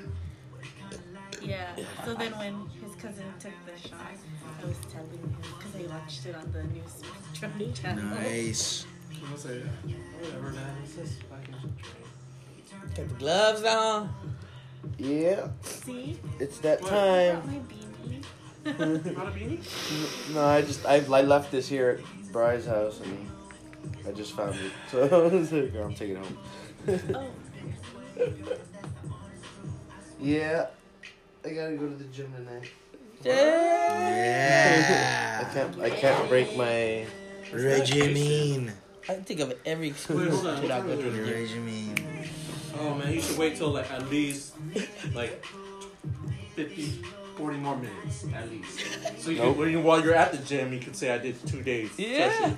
[1.43, 1.75] Yeah.
[2.05, 3.99] So then when his cousin took the shot,
[4.63, 8.05] I was telling him because I watched it on the new Spectrum channel.
[8.05, 8.87] Nice.
[9.29, 9.61] I'll say,
[10.21, 10.77] whatever, man.
[10.85, 11.55] It's just fucking.
[12.97, 14.15] Got the gloves on.
[14.99, 16.19] Yeah, See?
[16.39, 17.41] it's that I time.
[17.41, 17.61] brought my
[18.79, 19.15] beanie.
[19.17, 20.35] Not a beanie?
[20.35, 23.29] No, I just I, I left this here at Bry's house and
[24.07, 24.73] I just found it.
[24.91, 25.27] So
[25.85, 26.39] I'm taking it home.
[27.15, 27.31] Oh.
[30.21, 30.67] Yeah,
[31.45, 32.71] I gotta go to the gym tonight.
[33.25, 35.41] Yeah.
[35.41, 37.07] I can't I can't break my.
[37.53, 38.71] Regime.
[39.09, 41.27] I think of every excuse to not go to the gym.
[41.27, 41.95] Regime.
[42.79, 44.55] Oh man, you should wait till like at least
[45.15, 45.45] like
[46.55, 47.03] 50,
[47.37, 48.81] 40 more minutes at least.
[49.19, 49.57] So you Nope.
[49.59, 51.91] can, while you're at the gym, you can say I did two days.
[51.99, 52.55] Yeah.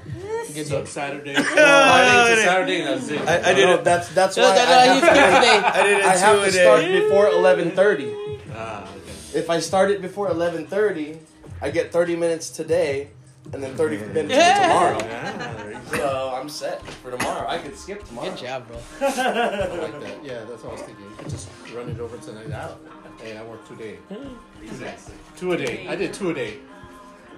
[0.54, 1.34] Good so Saturday.
[1.42, 3.20] Friday to Saturday, and that's it.
[3.28, 3.84] I, I did No, it.
[3.84, 5.10] that's that's No, why no, I no, have, you.
[5.80, 8.14] I did it I have to two start before eleven thirty.
[8.52, 9.38] Ah, okay.
[9.38, 11.18] If I start it before eleven thirty,
[11.60, 13.10] I get thirty minutes today,
[13.52, 14.62] and then thirty minutes Yeah.
[14.68, 14.98] tomorrow.
[15.04, 15.96] Yeah, there you go.
[15.96, 17.46] So I'm set for tomorrow.
[17.48, 18.30] I could skip tomorrow.
[18.30, 18.76] Good job, bro.
[19.00, 20.24] I like that.
[20.24, 21.04] Yeah, that's what I was thinking.
[21.04, 22.80] You could just run it over tonight out.
[23.20, 23.98] Hey, I worked two days.
[24.08, 25.10] Two days.
[25.36, 25.86] Two a day.
[25.88, 26.58] I did two a day.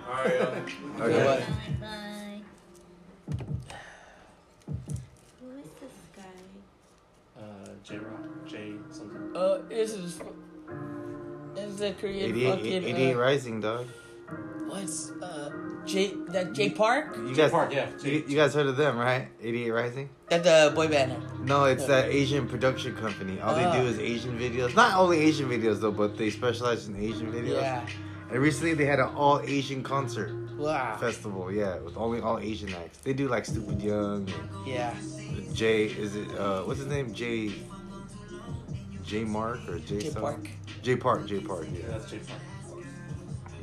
[0.09, 0.67] Alright, um,
[1.01, 1.25] Okay.
[1.25, 1.43] Bye.
[1.81, 2.41] Bye.
[5.41, 7.41] Who is this guy?
[7.41, 9.33] uh, J Rock, J something.
[9.37, 10.21] Uh, is.
[11.55, 12.73] This is a Korean 88, fucking.
[12.85, 13.87] 88 uh, Rising, dog.
[14.77, 15.51] What's uh
[15.87, 17.17] J that Jay Park?
[17.17, 17.89] You J guys, Park, yeah.
[18.03, 19.29] you, you guys heard of them, right?
[19.43, 20.09] 88 Rising.
[20.29, 21.17] That's the boy band.
[21.47, 23.41] No, it's that Asian production company.
[23.41, 23.73] All they Ah.
[23.73, 24.75] do is Asian videos.
[24.75, 27.63] Not only Asian videos though, but they specialize in Asian videos.
[27.63, 27.87] Yeah.
[28.31, 30.97] And recently they had an all Asian concert Wow.
[31.01, 31.51] festival.
[31.53, 32.99] Yeah, with only all Asian acts.
[32.99, 34.29] They do like Stupid Young.
[34.67, 34.93] Yeah.
[35.19, 36.29] And Jay, is it?
[36.37, 37.15] uh What's his name?
[37.15, 37.53] Jay.
[39.05, 40.01] J Mark or J.
[40.01, 40.11] J?
[40.11, 40.49] Park.
[40.83, 41.27] Jay Park.
[41.27, 41.67] Jay Park.
[41.73, 41.87] Yeah, Yeah.
[41.93, 42.41] that's Jay Park.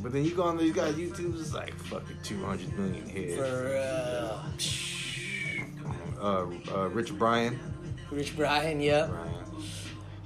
[0.03, 3.35] But then you go on these guys' YouTube, it's like fucking 200 million hits.
[3.37, 4.43] For uh,
[6.21, 7.57] Uh, uh, Rich Brian.
[8.11, 8.79] Rich Brian.
[8.81, 9.09] Yep.
[9.09, 9.33] Brian.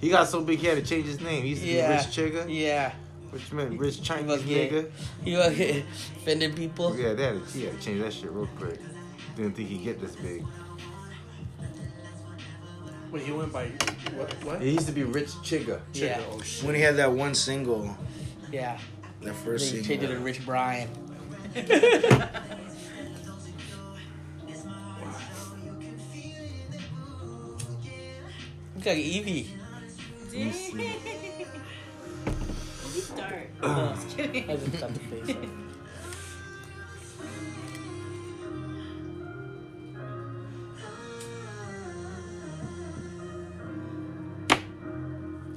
[0.01, 1.43] He got so big he had to change his name.
[1.43, 1.87] He used to Yeah.
[1.87, 2.45] be Rich Chigga.
[2.49, 2.91] Yeah.
[3.31, 4.89] Which meant Rich Chinese was nigga.
[5.23, 5.47] He was
[6.17, 6.95] offended people.
[6.97, 8.79] Yeah, they had, to, he had to change that shit real quick.
[9.35, 10.43] Didn't think he'd get this big.
[13.11, 13.67] Wait, he went by
[14.15, 14.33] what?
[14.43, 14.61] What?
[14.61, 15.79] He used to be Rich Chigga.
[15.93, 16.21] Yeah.
[16.31, 16.65] Oh shit.
[16.65, 17.95] When he had that one single,
[18.51, 18.77] Yeah.
[19.21, 20.19] That first They changed it to.
[20.19, 20.89] Rich Brian.
[28.75, 29.47] Look like Evie.
[33.17, 33.49] start.
[33.63, 34.49] Uh, Just kidding.
[34.49, 35.49] I just got the face off.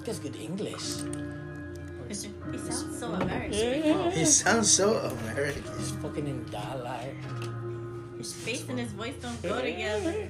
[0.05, 1.03] That's good English.
[2.09, 3.53] he sounds so American.
[3.53, 4.11] Mm-hmm.
[4.11, 5.65] He sounds so American.
[5.79, 7.01] He's fucking in dollar.
[8.19, 10.29] His face and his voice don't go together.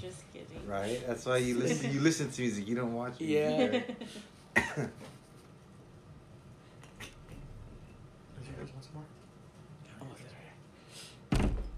[0.00, 0.66] Just kidding.
[0.66, 0.98] Right?
[1.06, 1.92] That's why you listen.
[1.92, 2.66] You listen to music.
[2.66, 3.20] You don't watch.
[3.20, 3.84] music,
[4.56, 4.66] Yeah.
[4.66, 4.88] right?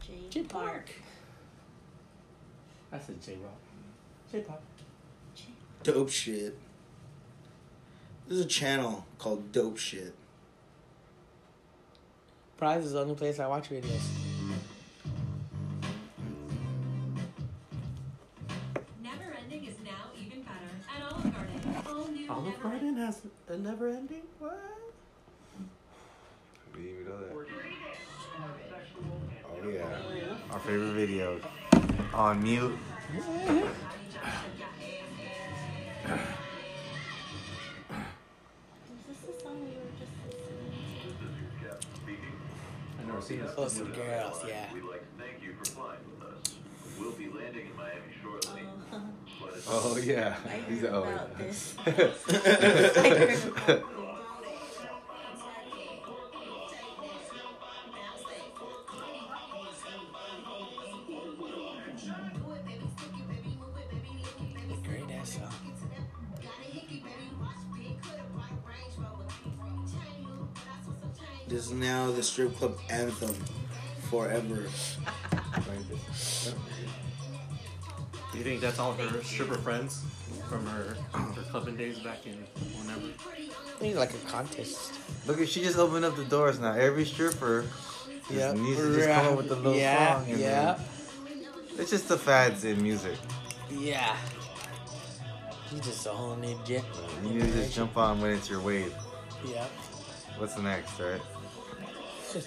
[0.01, 0.91] J J Park.
[2.93, 3.53] I said J Rock.
[4.33, 4.63] J Pop.
[5.83, 6.57] Dope shit.
[8.27, 10.15] There's a channel called Dope Shit.
[12.59, 14.03] Prize is the only place I watch videos.
[19.01, 21.77] Never ending is now even better at Olive Garden.
[21.87, 24.23] All new Olive Garden has a never ending?
[24.41, 24.59] What?
[26.75, 27.33] Do you even know that?
[29.45, 31.41] Oh, oh yeah, our favorite videos.
[32.13, 32.77] on mute.
[47.71, 48.63] in Miami shortly.
[48.63, 48.69] to?
[48.93, 49.03] Oh,
[49.41, 51.03] But it's Oh yeah, I he's heard oh.
[51.05, 51.77] about this.
[71.49, 73.35] This is now the strip club anthem
[74.11, 74.69] forever.
[78.33, 80.05] Do you think that's all her stripper friends
[80.49, 82.35] from her her clubbing days back in
[82.79, 83.07] whenever?
[83.27, 84.93] I think like a contest.
[85.27, 86.73] Look at she just opened up the doors now.
[86.75, 87.65] Every stripper
[88.29, 88.57] just Yep.
[88.57, 90.29] needs to just come up with a little yeah, song.
[90.29, 90.37] Yeah.
[90.75, 91.47] then-
[91.79, 93.17] It's just the fads in music.
[93.71, 94.15] Yeah.
[95.73, 96.81] You just own it, yeah.
[97.23, 98.93] You need to just jump on when it's your wave.
[99.47, 99.65] Yeah.
[100.39, 101.21] What's next, right?
[102.35, 102.47] It's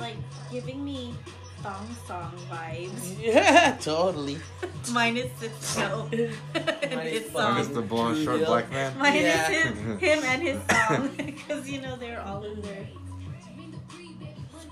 [0.00, 0.16] like
[0.50, 1.14] giving me
[1.62, 3.18] thong song vibes.
[3.22, 4.38] Yeah, totally.
[4.92, 6.08] Minus the show.
[6.12, 7.74] and Minus his Minus song.
[7.74, 8.46] the blonde short Julia.
[8.46, 8.98] black man.
[8.98, 9.48] Minus Yeah.
[9.50, 11.10] him, him and his song.
[11.16, 12.88] Because, you know, they're all in there.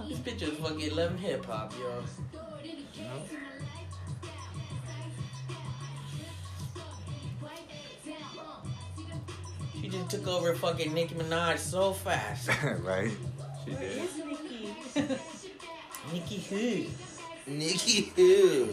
[0.09, 2.03] This bitch is fucking loving hip hop, yo.
[9.91, 12.49] She just took over fucking Nicki Minaj so fast.
[12.85, 13.11] right?
[13.65, 13.99] She Where did.
[13.99, 15.19] is Nicki?
[16.13, 17.53] Nicki who?
[17.53, 18.69] Nicki who?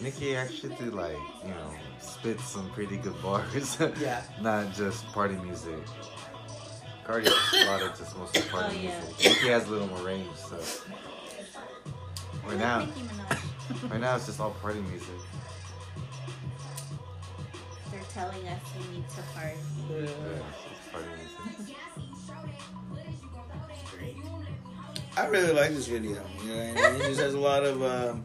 [0.00, 1.70] Nicki actually did like, you know,
[2.00, 3.78] spit some pretty good bars.
[4.00, 4.22] Yeah.
[4.40, 5.78] Not just party music.
[7.04, 9.00] Cardi has a lot of just mostly oh, party Oh, yeah.
[9.00, 9.18] music.
[9.18, 10.58] Nicki has a little more range, so
[12.46, 12.88] right now
[13.90, 15.08] right now it's just all party music.
[18.14, 19.56] They're telling us we need to party.
[19.90, 21.76] Yeah, it's party music.
[25.16, 26.20] I really like this video.
[26.44, 27.00] You know I mean?
[27.00, 28.24] It just has a lot of um,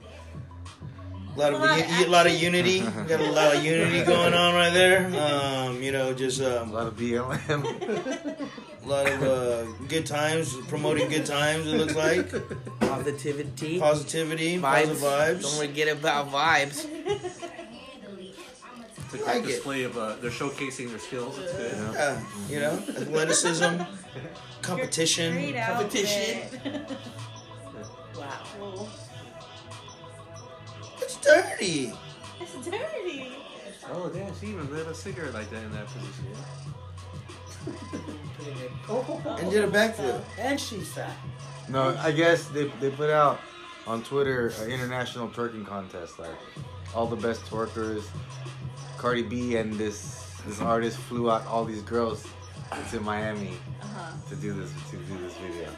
[1.36, 2.54] a lot of A lot of u- a lot of action.
[2.54, 2.80] unity.
[3.08, 5.06] Got a lot of unity going on right there.
[5.21, 7.63] Um, you know, just A um, lot of BLM.
[8.84, 11.67] a lot of uh, good times, promoting good times.
[11.67, 12.32] It looks like
[12.80, 13.80] Positivity.
[13.80, 14.62] positivity, Vibes.
[14.62, 15.41] positive vibes.
[15.43, 16.98] Don't forget about vibes.
[19.11, 19.47] It's a great Like it.
[19.47, 21.39] display of uh, they're showcasing their skills.
[21.39, 21.93] It's good.
[21.95, 23.81] Yeah, you know, athleticism,
[24.61, 25.53] competition.
[25.65, 26.85] Competition.
[28.15, 28.87] Wow.
[31.01, 31.93] It's dirty.
[32.41, 33.31] It's dirty.
[33.91, 36.25] Oh damn, she even lit a cigarette like that in that position.
[38.89, 40.21] And did a backflip.
[40.37, 41.15] And she's fat.
[41.69, 43.39] No, I guess they, they put out
[43.87, 46.19] on Twitter an international twerking contest.
[46.19, 46.31] Like
[46.95, 48.03] all the best twerkers.
[49.00, 52.27] Cardi B and this this artist flew out all these girls
[52.91, 54.12] to Miami Uh-huh.
[54.29, 55.69] to do this to do this video.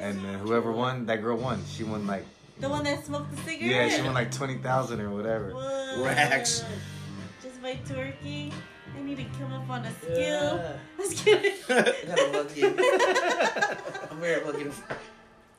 [0.00, 1.62] And uh, whoever won, that girl won.
[1.68, 2.24] She won like
[2.58, 3.62] The one that smoked the cigarette?
[3.70, 5.52] yeah, she won like twenty thousand or whatever.
[5.54, 5.98] What?
[6.04, 6.64] Racks.
[7.42, 8.52] Just by twerking?
[8.96, 10.16] I need to come up on a skill.
[10.56, 10.76] Yeah.
[10.98, 11.54] Let's get it.
[11.68, 11.74] I
[12.08, 14.10] gotta fucking.
[14.10, 14.72] I'm very fucking.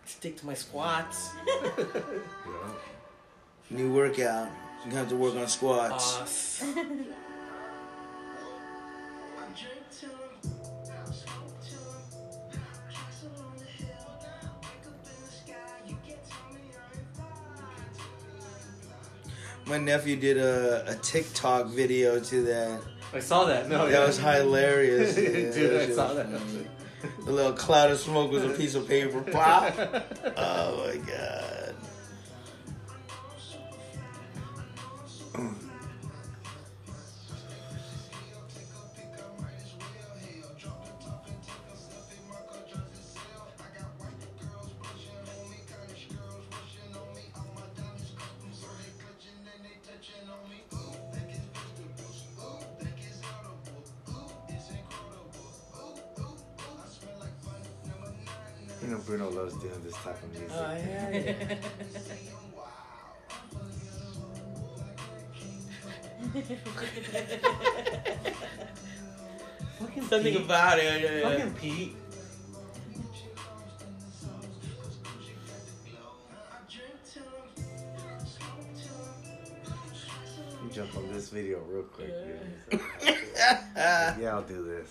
[0.05, 1.29] Stick to my squats.
[3.69, 4.49] New workout.
[4.85, 6.17] You have to work on squats.
[6.19, 6.63] Off.
[19.65, 22.81] My nephew did a, a TikTok video to that.
[23.13, 23.69] I saw that.
[23.69, 24.05] No, that yeah.
[24.05, 25.15] was hilarious.
[25.15, 26.29] Dude, that I saw that.
[26.29, 26.67] funny.
[27.25, 29.21] The little cloud of smoke was a piece of paper.
[29.21, 29.75] Pop.
[30.37, 31.52] Oh my god.
[35.35, 35.41] You
[58.89, 60.49] know Bruno loves doing this type of music.
[60.51, 61.55] Oh, yeah, yeah.
[69.79, 70.41] Fucking Something Pete.
[70.45, 71.01] about it.
[71.03, 71.29] Yeah, yeah.
[71.29, 71.95] Fucking Pete.
[80.49, 82.09] Let me jump on this video real quick.
[82.71, 82.81] dude.
[83.05, 84.89] yeah, I'll do this.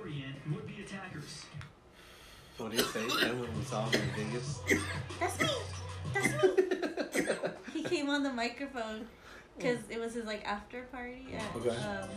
[0.00, 1.44] Orient would be attackers.
[2.58, 3.02] What do you say?
[3.28, 4.58] And when we saw him in Vegas.
[8.60, 9.06] Microphone
[9.56, 11.70] because it was his like after party at Okay.
[11.70, 12.08] um,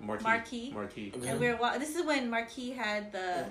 [0.00, 0.22] Marquee.
[0.24, 0.72] Marquee.
[0.74, 1.12] Marquee.
[1.26, 3.46] And we were wa- this is when Marquee had the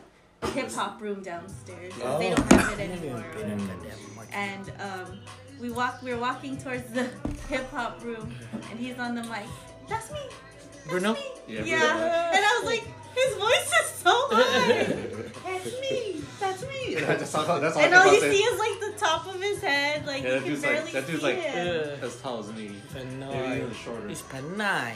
[0.49, 1.93] hip hop room downstairs.
[1.93, 2.19] 'cause Oh.
[2.19, 3.23] They don't have it anymore.
[3.35, 4.33] even been in goddamn Marquee.
[4.33, 5.19] And um,
[5.59, 6.01] we walk.
[6.01, 7.03] We were walking towards the
[7.49, 8.33] hip hop room,
[8.71, 9.45] and he's on the mic.
[9.87, 10.19] That's me.
[10.87, 11.15] Bruno?
[11.47, 11.63] Yeah.
[11.63, 12.31] Yeah.
[12.35, 12.83] And I was like,
[13.15, 14.83] his voice is so high.
[15.45, 16.18] That's me.
[17.07, 17.39] That's me.
[17.39, 19.41] Yeah, that's all, that's all And I all you see is like the top of
[19.41, 20.05] his head.
[20.05, 21.99] Like Yeah, you that can dude's barely like that dude's see like him.
[22.03, 22.75] as tall as me.
[22.93, 23.57] Maybe Panoy.
[23.57, 24.07] even shorter.
[24.07, 24.93] He's Panay.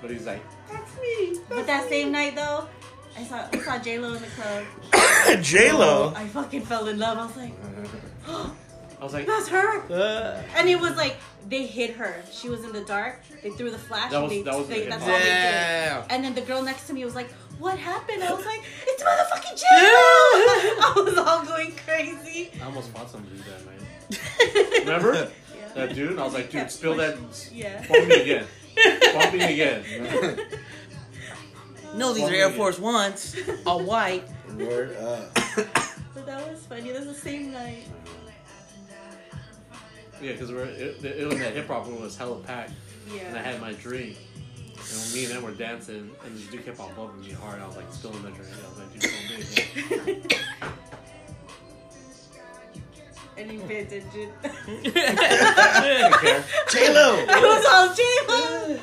[0.00, 1.38] But he's like, That's me.
[1.48, 2.66] But that same night though,
[3.16, 5.42] I saw I saw J Lo in the club.
[5.42, 6.12] J Lo.
[6.14, 7.16] I fucking fell in love.
[7.18, 7.52] I was like,
[9.00, 9.80] I was like, that's her.
[9.92, 11.16] Uh, And it was like
[11.48, 12.22] they hid her.
[12.32, 13.20] She was in the dark.
[13.42, 14.10] They threw the flash.
[14.10, 15.18] That and was- they, that was they, the that's all hop.
[15.20, 16.14] they did.
[16.14, 17.28] And then the girl next to me was like,
[17.64, 19.80] "What happened?" I was like, "It's motherfucking J Lo."
[20.86, 22.50] I was all going crazy.
[22.60, 24.80] I almost fought some dude that night.
[24.84, 25.28] Remember Yeah.
[25.74, 26.18] that dude?
[26.18, 27.16] I was like, dude, Kept spill that.
[27.52, 27.84] Yeah.
[27.88, 28.46] Bump me again.
[29.14, 30.38] Bump me again.
[31.96, 34.24] No, these are Air Force Ones, all white.
[34.58, 35.32] Word up.
[36.14, 36.90] But that was funny.
[36.92, 37.84] That was the same night.
[40.22, 42.72] Yeah, because we're it, it was that hip hop room was hella packed,
[43.26, 44.16] and I had my drink.
[44.92, 47.60] And me and them were dancing, and this dude kept on bumping me hard.
[47.60, 48.50] I was like spilling the drink.
[48.52, 50.34] I was like, dude, don't do it.
[53.36, 54.30] And he paid attention.
[56.70, 57.16] J Lo.
[57.18, 58.78] It was all J Lo.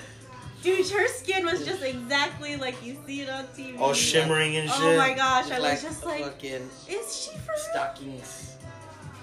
[0.62, 3.80] Dude, her skin was just exactly like you see it on TV.
[3.80, 4.84] All shimmering and oh shit.
[4.84, 7.60] Oh my gosh, I like was just like, fucking is she for real?
[7.72, 8.58] stockings.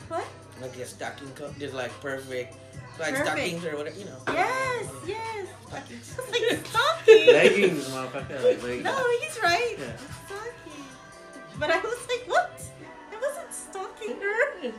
[0.08, 0.26] What?
[0.62, 2.56] Like a stocking cup, just like perfect.
[2.98, 3.26] Like Perfect.
[3.28, 4.18] stockings or whatever, you know.
[4.28, 5.46] Yes, yes.
[5.68, 6.18] Stockings.
[6.32, 7.26] Like stocking.
[7.26, 8.44] Leggings, motherfucker.
[8.44, 8.84] Like leggings.
[8.84, 9.76] No, he's right.
[9.78, 9.96] Yeah.
[10.26, 10.84] Stocking.
[11.60, 12.60] But I was like, what?
[13.12, 14.72] I wasn't stalking her.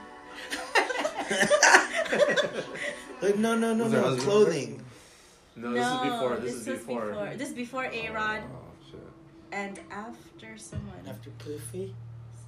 [3.21, 4.15] Like, no, no, no, Was her no.
[4.15, 4.85] Clothing.
[5.57, 6.35] No, this is before.
[6.37, 7.29] This, is was before.
[7.35, 8.99] This is before A Rod Oh, shit.
[9.51, 11.05] and after someone.
[11.05, 11.93] After Puffy,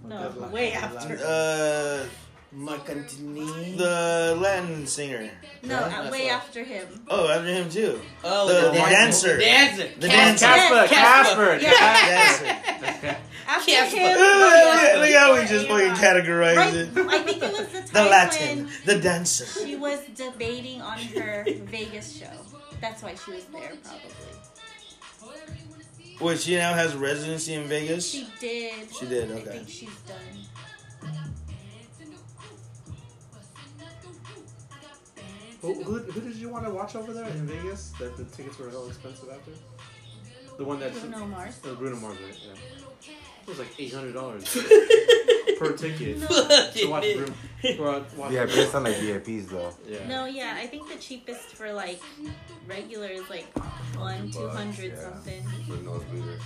[0.05, 1.19] No, way after.
[1.21, 2.05] Uh,
[2.53, 5.29] Marc the Latin singer.
[5.63, 6.85] No, uh, way after him.
[7.07, 8.01] Oh, after him too.
[8.25, 9.37] Oh, The- the dancer.
[9.37, 9.83] dancer.
[9.87, 9.99] Dancer.
[10.01, 10.45] The dancer.
[10.45, 11.57] Casper, Casper.
[11.61, 13.17] Yeah.
[13.47, 13.97] After Casper.
[13.97, 14.17] him.
[14.17, 16.89] Look was look how we just fucking categorize Right, it.
[16.97, 19.45] I think it was the time The Latin, when the dancer.
[19.45, 22.27] she was debating on her Vegas show.
[22.79, 24.11] That's why she was there, probably.
[26.21, 28.09] Wait, she now has residency in Vegas.
[28.09, 28.93] She did.
[28.97, 29.49] She did, I okay.
[29.51, 30.17] think she's done.
[35.61, 37.93] Who, who, who did you want to watch over there in Vegas?
[37.99, 39.51] That the tickets were hella expensive after.
[40.57, 41.59] The one that Bruno Mars.
[41.63, 42.39] Uh, Bruno Mars, right?
[42.45, 43.13] Yeah.
[43.43, 44.43] It was like eight hundred dollars
[45.59, 46.27] per ticket No.
[46.27, 47.33] to watch Bruno.
[47.77, 49.73] For, watch Yeah, based on like VIPs though.
[49.87, 50.07] Yeah.
[50.07, 51.99] No, yeah, I think the cheapest for like
[52.67, 53.47] regular is like
[53.97, 55.01] one, two hundred yeah.
[55.01, 55.43] something.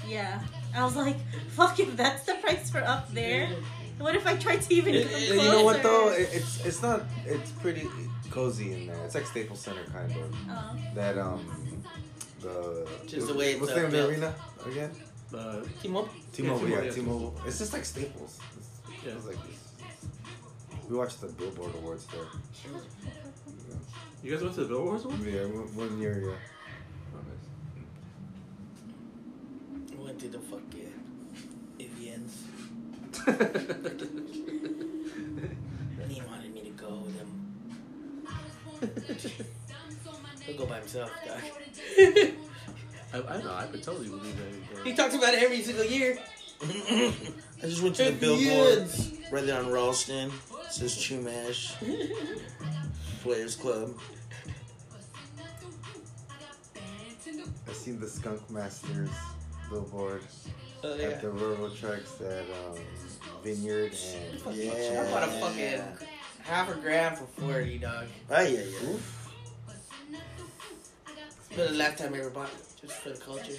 [0.07, 0.41] Yeah.
[0.75, 1.17] I was like,
[1.49, 3.49] fuck if that's the price for up there.
[3.97, 6.09] What if I tried to even It- come you know what though?
[6.09, 7.03] It, it's it's not.
[7.25, 7.87] It's pretty
[8.29, 8.97] cozy in there.
[9.05, 10.35] It's like Staples Center kind of.
[10.49, 10.77] Oh.
[10.95, 11.41] That um,
[12.41, 14.35] the Just the way it's, what's uh, the name of the arena
[14.65, 14.91] again?
[15.33, 16.09] Uh, T-Mobile.
[16.33, 17.47] T-Mobile, Yeah, yeah, T-Mobile, T-Mobile.
[17.47, 18.39] It's just like Staples.
[18.57, 18.69] It's,
[19.05, 19.13] Yeah.
[19.17, 19.37] it's like
[20.89, 22.27] we watched the Billboard Awards there.
[24.23, 25.19] you guys went to the Billboards one?
[25.25, 26.35] Yeah, one one year, yeah.
[29.97, 30.84] Went to the fucking Evians.
[33.27, 33.37] And
[36.09, 37.29] he wanted me to go with him.
[40.45, 41.39] He'll go by himself, dog.
[43.13, 43.53] I, I know.
[43.55, 44.35] I could totally believe
[44.73, 44.85] that.
[44.85, 46.17] He talks about it every single year.
[46.63, 47.11] I
[47.63, 49.11] just went to the It billboard is.
[49.31, 50.29] right there on Ralston.
[50.65, 51.75] It says Chumash
[53.23, 53.97] Players Club.
[57.67, 59.09] I seen the Skunk Masters
[59.69, 60.21] billboard
[60.83, 61.07] Oh, yeah.
[61.07, 62.77] at the railroad tracks at um,
[63.45, 63.93] Vineyard
[64.47, 65.81] and I bought a fucking
[66.41, 68.05] half a gram for 40, dog.
[68.31, 68.89] Ah, yeah, yeah.
[70.09, 73.53] It's been the last time I ever bought it, just for the culture.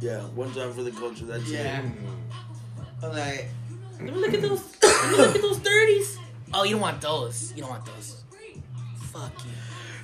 [0.00, 1.24] Yeah, one time for the culture.
[1.24, 1.82] That's Yeah.
[1.82, 1.92] it.
[3.00, 3.46] I'm like,
[3.92, 4.60] let me look at those.
[4.82, 6.16] Let me look at those 30s.
[6.52, 7.52] Oh, you don't want those.
[7.54, 8.24] You don't want those.
[9.12, 9.52] Fuck you.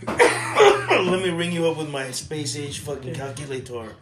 [1.11, 3.97] Let me ring you up with my space age fucking calculator.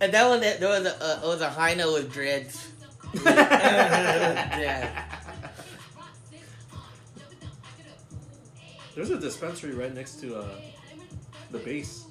[0.00, 2.68] And that one, that there was a, uh, it was a high note with dreads.
[3.24, 5.04] yeah.
[8.94, 10.44] There's a dispensary right next to uh,
[11.50, 12.04] the base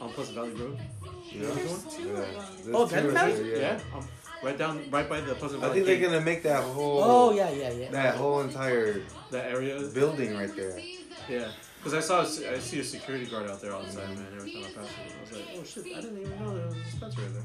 [0.00, 0.78] on Pleasant Valley Road.
[1.04, 1.32] Yeah.
[1.32, 1.80] You know which one?
[2.06, 2.14] Yeah.
[2.14, 3.50] There's Oh, two Pleasant right Valley?
[3.50, 4.08] there, Yeah, um,
[4.42, 5.72] right down, right by the Pleasant Valley.
[5.72, 5.74] I Valley.
[5.74, 6.04] think they're gate.
[6.14, 7.90] gonna make that whole Oh, yeah, yeah, yeah.
[7.90, 9.80] that whole entire that area.
[9.94, 10.78] building right there.
[11.28, 11.48] Yeah,
[11.78, 14.14] because I saw, a se- I see a security guard out there all the time,
[14.14, 14.26] man.
[14.36, 16.66] Every time I pass it, I was like, oh shit, I didn't even know there
[16.66, 17.42] was a dispensary there.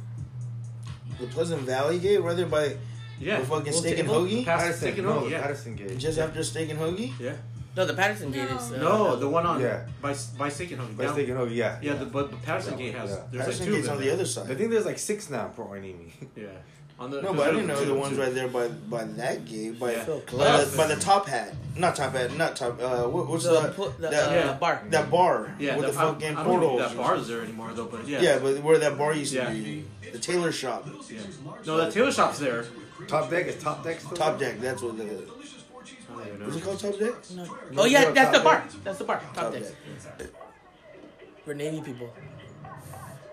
[1.19, 2.75] The Pleasant Valley Gate, right there by
[3.19, 4.45] Yeah, the fucking Well, steak and take- hoagie.
[4.45, 5.41] Past Patterson, Steak and no, Hoagie, yeah.
[5.41, 5.97] Patterson Gate.
[5.97, 7.11] Just after steak and hoagie.
[7.19, 7.33] Yeah.
[7.75, 8.71] No, the Patterson Gate is.
[8.71, 9.85] Uh, No, the one on Yeah.
[10.01, 10.97] by by Steak and Hoagie.
[10.97, 11.79] By Steak and Hoagie, yeah.
[11.81, 13.15] Yeah, the, but the Patterson Yeah, Gate has yeah.
[13.31, 14.51] there's Patterson like two Gate's on them the other side.
[14.51, 16.11] I think there's like six now, Port Hueneme.
[16.35, 16.47] Yeah.
[17.03, 19.77] On the, No, but I didn't know the ones right there by by that gate,
[19.77, 20.05] by Yeah.
[20.05, 22.81] By, the, by the top hat, not top hat, not top.
[22.81, 23.75] Uh, what, what's The that?
[23.75, 24.53] pu- the, that, uh, Yeah.
[24.53, 24.81] bar.
[24.89, 26.79] that bar Yeah, with the, the I- fucking I, portals.
[26.79, 28.21] that bar is there anymore though, but yeah.
[28.21, 28.39] Yeah.
[28.39, 29.49] but where that bar used to Yeah.
[29.51, 29.83] be,
[30.13, 31.19] the tailor shop, Yeah.
[31.65, 32.63] No, that tailor shop's there.
[33.07, 34.15] Top deck is top deck still?
[34.15, 34.61] top deck.
[34.61, 36.45] That's what the I don't even know.
[36.45, 37.13] was it called top deck?
[37.77, 38.55] Oh, yeah, Yeah, that's the top bar.
[38.61, 38.83] deck.
[38.85, 39.19] That's the bar.
[39.19, 39.63] Top Top deck.
[40.19, 40.27] deck.
[41.43, 42.09] For Navy people.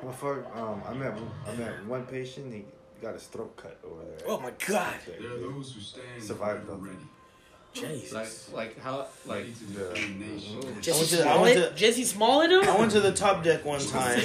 [0.03, 1.13] Well, fuck, um, I met
[1.49, 2.53] I met one patient.
[2.53, 2.65] He
[3.03, 4.19] got his throat cut over there.
[4.29, 4.95] Oh my god.
[5.07, 6.77] There are those who stand Survived though.
[6.77, 6.97] ready.
[7.73, 8.13] Jesus.
[8.53, 9.47] Like, like how, like.
[9.77, 9.83] Yeah.
[9.93, 10.81] Oh.
[10.81, 11.71] Jesse I went to- I Smollett?
[11.71, 12.51] went to- Jussie Smollett?
[12.51, 12.65] him?
[12.69, 14.21] I went to the top deck one time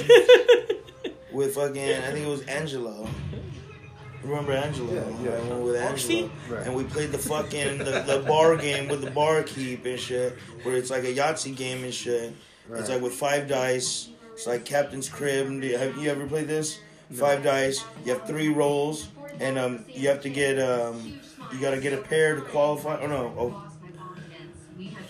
[1.32, 3.08] with fucking I think it was Angelo.
[4.24, 4.92] Remember Angelo?
[4.92, 5.36] Yeah, yeah.
[5.36, 6.66] I went with Angelo, Right.
[6.66, 10.74] and we played the fucking the, the bar game with the barkeep and shit, where
[10.74, 12.34] it's like a Yahtzee game and shit.
[12.68, 12.80] Right.
[12.80, 14.08] It's like with five dice.
[14.32, 15.46] It's like Captain's Crib.
[15.62, 16.80] Have you ever played this?
[17.12, 17.84] Five dice.
[18.04, 19.08] You have three rolls,
[19.40, 21.20] and um, you have to get um,
[21.52, 23.00] you gotta get a pair to qualify.
[23.00, 23.62] Oh no, oh,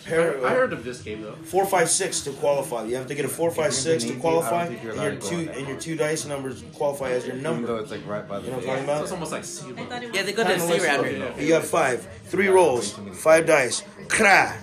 [0.04, 0.44] pair.
[0.46, 1.32] I heard of this game though.
[1.44, 2.84] Four, five, six to qualify.
[2.84, 4.68] You have to get a four, five, If you're six to qualify, you, I don't
[4.72, 7.26] think you're and your allowed to go two and your two dice numbers qualify as
[7.26, 7.80] your Even though number.
[7.80, 8.62] it's like right by the You know what.
[8.64, 9.02] I'm talking about?
[9.02, 9.76] it's almost like I Zero.
[9.86, 11.42] thought it was Yeah, they go to the C less rounder.
[11.42, 13.82] You got five, three rolls, five dice.
[14.08, 14.54] Kra.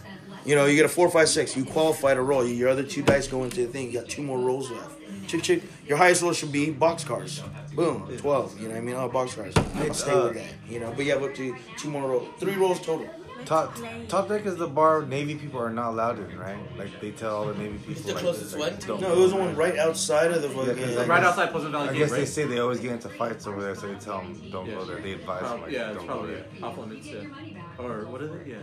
[0.46, 1.56] You know, you get a four, five, six.
[1.56, 2.46] You qualify to roll.
[2.46, 3.88] Your other two dice go into the thing.
[3.92, 5.00] You got two more rolls left.
[5.34, 5.64] Chick, chick.
[5.88, 7.42] Your highest roll should be box cars.
[7.74, 8.56] Boom, twelve.
[8.60, 8.96] You know what I mean?
[8.96, 9.56] Oh, box cars.
[9.58, 10.46] I'll stay with uh, that.
[10.70, 13.10] You know, but you have up to two more rolls, three rolls total.
[13.46, 13.76] Top
[14.08, 16.58] top deck is the bar Navy people are not allowed in, right?
[16.78, 17.92] Like they tell all the Navy people.
[17.94, 18.80] It's the like, closest like, one?
[18.88, 20.76] don't No, it was the one right outside of the fucking.
[20.76, 22.18] 'cause I Right guess- outside Pleasant Valley I Gate, guess right?
[22.20, 24.76] they say they always get into fights over there, so they tell them don't Yeah.
[24.76, 25.00] go there.
[25.02, 26.46] They advise them Prob- like yeah, it's don't go probably there.
[26.60, 26.66] yeah.
[26.66, 27.08] off limits.
[27.08, 27.84] Yeah.
[27.84, 28.48] Or what is it?
[28.48, 28.56] Yeah.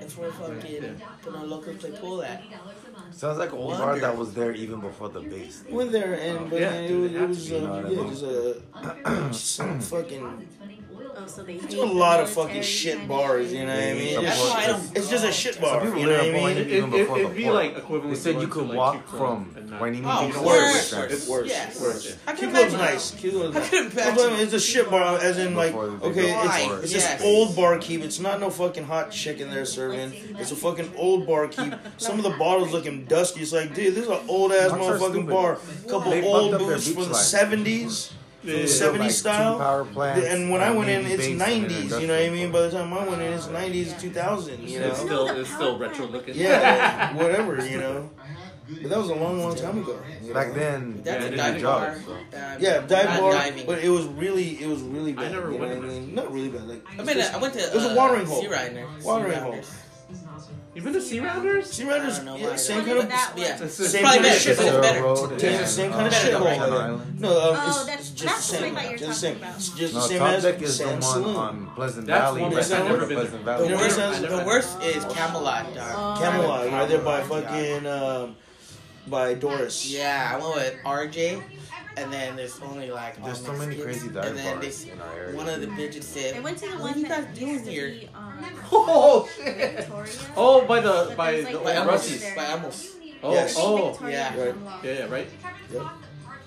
[0.00, 2.42] That's where fucking the locals play pool at.
[3.10, 5.64] Sounds like an old bar that was there even before the base.
[5.70, 7.86] Went there and but Yeah, it dude, was, it it was uh, you know what
[7.86, 10.48] I yeah, just a fucking
[11.20, 13.92] Oh, so they There's hate a lot of fucking shit bars, you know what I
[13.94, 14.22] mean?
[14.22, 14.96] That's It's, why I don't.
[14.96, 16.48] it's just a shit bar, you know what I mean?
[16.50, 16.58] it.
[16.58, 18.10] It, it, it'd be like equivalent.
[18.14, 20.46] They said you could to, like, walk from and not- Hueneme Oh, Beach it's to
[20.46, 20.92] worse.
[20.92, 21.48] West It's worse.
[21.48, 21.70] Yes.
[21.72, 22.16] It's worse.
[22.26, 22.94] I Q can Club's imagine.
[22.94, 23.10] nice.
[23.12, 23.68] Q I nice.
[23.70, 24.32] can imagine.
[24.34, 27.14] It's a shit bar, as in like, okay, go it's, Right, it's yes.
[27.18, 28.02] this old barkeep.
[28.02, 30.12] It's not no fucking hot chick in there serving.
[30.38, 31.74] It's a fucking old barkeep.
[31.96, 33.40] Some of the bottles looking dusty.
[33.40, 35.28] It's like, dude, this is an old ass motherfucking stupid.
[35.30, 35.58] bar.
[35.88, 38.12] Couple old fucked booths from the seventies.
[38.40, 38.64] From the Yeah.
[38.66, 39.58] 70s Like style.
[39.58, 42.00] power plants, and when I uh, went in, it's 90s.
[42.00, 42.52] You know what I mean?
[42.52, 44.68] By the time I went in, it's 90s, 2000.
[44.68, 45.04] You It's know?
[45.06, 46.34] still it's still retro looking.
[46.36, 47.66] Yeah, whatever.
[47.66, 48.10] You know.
[48.70, 49.98] But that was a long, long time ago.
[50.34, 51.98] Back then, That's Yeah, a it is diving a job, bar.
[52.04, 52.12] so.
[52.12, 53.66] Um, Yeah, dive bar, diving.
[53.66, 55.32] but it was really, it was really bad.
[55.32, 56.14] never you know went what I mean?
[56.14, 56.68] Not really bad.
[56.68, 57.60] Like I mean, I went to.
[57.60, 58.42] It was a uh, watering hole.
[58.42, 58.86] Sea Rider.
[59.02, 59.60] Watering Sea hole.
[60.68, 60.76] Riders.
[60.76, 61.70] You been to Sea Rounders?
[61.70, 63.32] Sea Riders, I don't know yeah, same kind of, that?
[63.36, 63.62] Yeah.
[63.62, 64.38] It's same Probably kind of better.
[64.40, 64.58] shit.
[64.58, 65.02] It's better.
[65.02, 66.34] Road Yeah, same kind of better shit.
[66.34, 66.44] hole.
[66.44, 67.20] Long like- Island.
[67.20, 68.74] No, um, Oh, it's, that's- just that's the the same.
[68.74, 69.36] one Just the same.
[69.56, 71.36] It's just No, the same as Deck is the Sand one Saloon.
[71.36, 72.40] on Pleasant That's Valley.
[72.42, 73.58] one right that's next never been Pleasant there.
[73.58, 75.92] The worst, the worst is Camelot, dog.
[75.96, 76.20] Oh.
[76.20, 78.36] Camelot, right there by fucking um,
[79.06, 79.86] by Doris.
[79.90, 81.42] Yeah, I went with RJ,
[81.96, 85.00] and then there's only like There's so many crazy dive and then bars they- in
[85.00, 85.36] our area.
[85.36, 87.34] One of the bitches said, I went to the "What one are you guys that
[87.34, 89.76] doing used to here?" be um, Oh shit!
[89.76, 90.12] Victoria.
[90.36, 91.92] Oh, by the by there's, the like, old By one Amos.
[92.10, 92.34] Russies.
[92.36, 92.94] By Amos.
[93.22, 93.54] Oh, Yes.
[93.58, 94.40] oh, Victoria yeah.
[94.40, 94.54] Right.
[94.54, 94.84] Unlocked.
[94.84, 95.28] yeah, yeah, right.
[95.72, 95.82] Yep.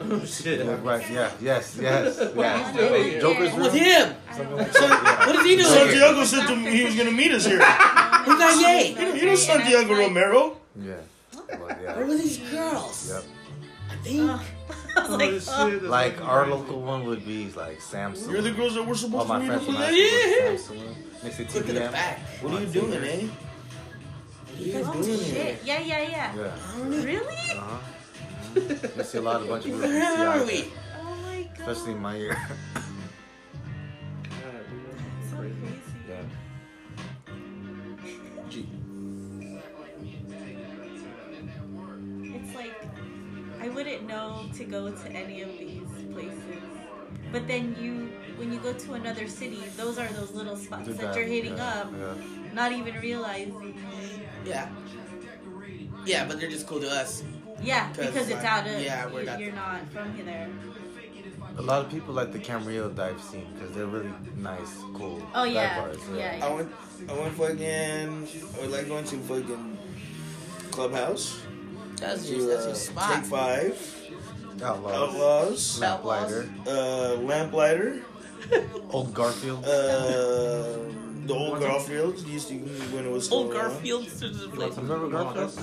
[0.04, 0.66] Oh shit!
[0.66, 2.74] Yeah, right, yeah, yes, yes, What yeah.
[2.76, 3.22] are you doing?
[3.22, 3.84] Joker's I'm with room.
[3.84, 4.16] him.
[4.36, 5.68] Something like So- that, What is he doing?
[5.68, 7.60] Santiago said to me he was gonna meet us here.
[7.60, 8.90] Who got yay?
[8.90, 10.58] You know, you know Santiago Romero?
[10.82, 10.94] yeah.
[11.52, 11.96] Yeah.
[11.98, 13.10] Where were these girls?
[13.12, 13.24] Yep.
[13.92, 14.22] I think.
[14.96, 15.32] I was Oh, like,
[15.72, 15.88] shit, oh.
[15.90, 16.58] Like our crazy.
[16.58, 18.32] local one would be like Samsung.
[18.32, 19.96] You're the girls that we're All supposed my to meet friends up from with.
[19.96, 20.58] Yeah.
[20.58, 21.24] school go to Samsung.
[21.24, 21.92] Look at the TVM.
[21.92, 22.20] back.
[22.42, 23.28] What are you doing, eh?
[23.28, 25.36] What are you guys Oh, doing here?
[25.36, 25.60] shit.
[25.66, 26.36] Yeah, yeah, yeah.
[26.36, 26.86] Yeah.
[26.86, 27.52] Really?
[27.58, 27.78] Uh-huh.
[28.54, 28.98] Mhm.
[28.98, 30.66] You see a lot of bunch of people from Where are we?
[31.00, 31.70] Oh my god.
[31.70, 32.38] especially in my year.
[44.82, 46.62] go to any of these places.
[47.32, 50.94] But then you, when you go to another city, those are those little spots Do
[50.94, 52.14] that you're hitting yeah, up, Yeah.
[52.54, 53.80] not even realizing.
[54.46, 54.70] Yeah.
[56.06, 57.24] Yeah, but they're just cool to us.
[57.64, 58.82] Yeah, because it's like, out of.
[58.82, 60.50] yeah, we're you- not- You're not from there.
[61.58, 65.22] A lot of people like the Camarillo dive scene because they're really nice, cool.
[65.36, 65.80] Oh, dive yeah.
[65.82, 66.72] bars, Yeah, I went,
[67.10, 68.28] I went fucking,
[68.58, 69.78] I would like going to fucking
[70.72, 71.40] Clubhouse.
[71.98, 73.16] That's to your, that's uh, your spot.
[73.16, 74.01] Take Five,
[74.62, 74.94] Outlaws.
[75.12, 76.50] Outlaws, Lamplighter.
[76.68, 78.02] uh, Lamplighter,
[78.92, 79.66] Old Garfield.
[79.66, 80.78] uh,
[81.26, 82.56] the old Garfield used to
[82.94, 83.70] when it was Old around.
[83.74, 84.76] Garfield to the place.
[84.78, 85.54] Remember Garfield?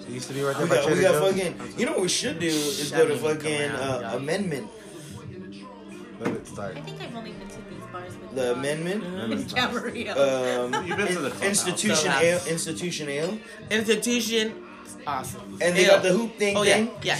[0.00, 1.54] It used to be right there We by got, we got fucking.
[1.78, 4.68] You know what we should do is go to fucking uh, amendment.
[6.20, 6.76] Let it start.
[6.76, 9.04] I think I've only been to these bars with The John amendment.
[10.18, 13.38] Um, You've been to the institution ale, institution ale,
[13.70, 14.54] Institution.
[15.06, 15.58] Awesome.
[15.60, 15.90] and they Ale.
[15.94, 16.56] got the hoop thing.
[16.56, 17.18] Oh yeah, yeah.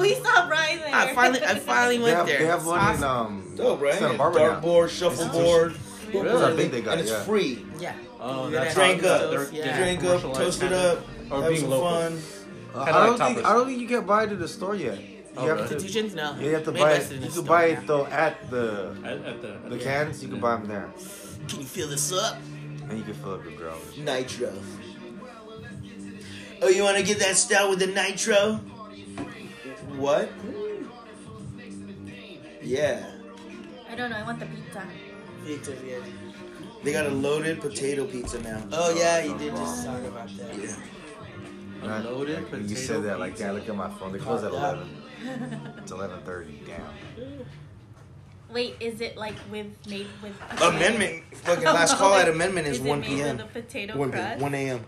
[0.00, 0.94] We saw Brian there.
[0.94, 2.38] I finally, I finally They went have, there.
[2.38, 3.94] they have It's one in um, Dope, right?
[3.94, 4.60] Santa Barbara.
[4.62, 5.74] Dartboard, shuffleboard.
[6.12, 7.22] That's how big they got, and it's yeah.
[7.22, 7.64] free.
[7.78, 7.94] Yeah.
[8.18, 9.64] Oh, Yeah, that's Drink up, they're- yeah.
[9.64, 10.98] they're drink up, commercialized toast it up,
[11.30, 11.88] or have being some local.
[11.90, 12.22] fun.
[12.74, 13.46] Uh, I don't like think.
[13.46, 14.98] I don't think you can buy it at the store yet.
[15.00, 15.68] You Oh, have really?
[15.68, 15.74] to.
[15.76, 16.14] Institutions?
[16.14, 16.34] No.
[16.38, 17.12] Yeah, you have to Made buy it.
[17.12, 17.78] You can buy now.
[17.80, 20.22] it though at the At, at the, the cans.
[20.22, 20.90] You can buy them there,
[21.48, 22.36] Can you fill this up?
[22.88, 23.96] and you can fill up your growlers.
[23.96, 24.52] Nitro.
[26.62, 28.60] Oh, you want to get that stout with the nitro?
[29.96, 30.30] What?
[32.62, 33.10] Yeah.
[33.90, 34.16] I don't know.
[34.16, 34.84] I want the pizza.
[35.46, 35.98] Pizza, yeah.
[36.82, 38.62] They got a loaded potato pizza now.
[38.72, 40.58] Oh yeah, you did just talk about that.
[40.58, 40.74] Yeah.
[41.82, 43.54] And I- Loaded like, when you said that like that.
[43.54, 44.12] Look at my phone.
[44.12, 45.02] They close at eleven.
[45.78, 46.60] It's eleven thirty.
[46.66, 47.44] Damn.
[48.52, 50.68] Wait, is it like with made with potato?
[50.70, 51.22] Amendment.
[51.36, 53.36] Fucking last call at amendment is, Is it 1 made p.m.
[53.36, 54.40] with a potato 1 crust?
[54.42, 54.84] 1 a.m.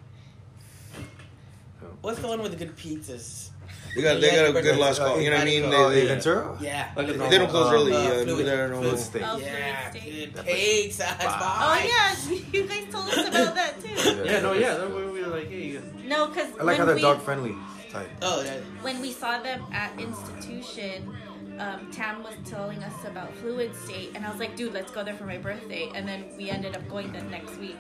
[1.83, 1.87] Oh.
[2.01, 3.51] What's the one with the good pizzas?
[3.95, 5.21] They got they got a good last call.
[5.21, 5.65] You know what I mean?
[5.67, 6.57] Oh, They, in Ventura?
[6.61, 6.91] Yeah.
[6.97, 7.93] Like a they don't close early.
[7.93, 9.27] uh, Uh, fluid- they don't Good know.
[9.33, 10.35] Oh, Yeah, Fluid State.
[10.35, 11.17] good pizza.
[11.21, 14.25] That's Oh yeah, you guys told us about that too.
[14.25, 14.75] Yeah, no, yeah.
[14.77, 17.55] Then we we were like, hey, No, because I like how they're we dog friendly
[17.91, 18.09] type.
[18.23, 21.15] Oh, that, when we saw them at institution,
[21.59, 25.05] um, Tam was telling us about Fluid State, and I was like, dude, let's go
[25.05, 25.91] there for my birthday.
[25.95, 27.77] And then we ended up going the next week.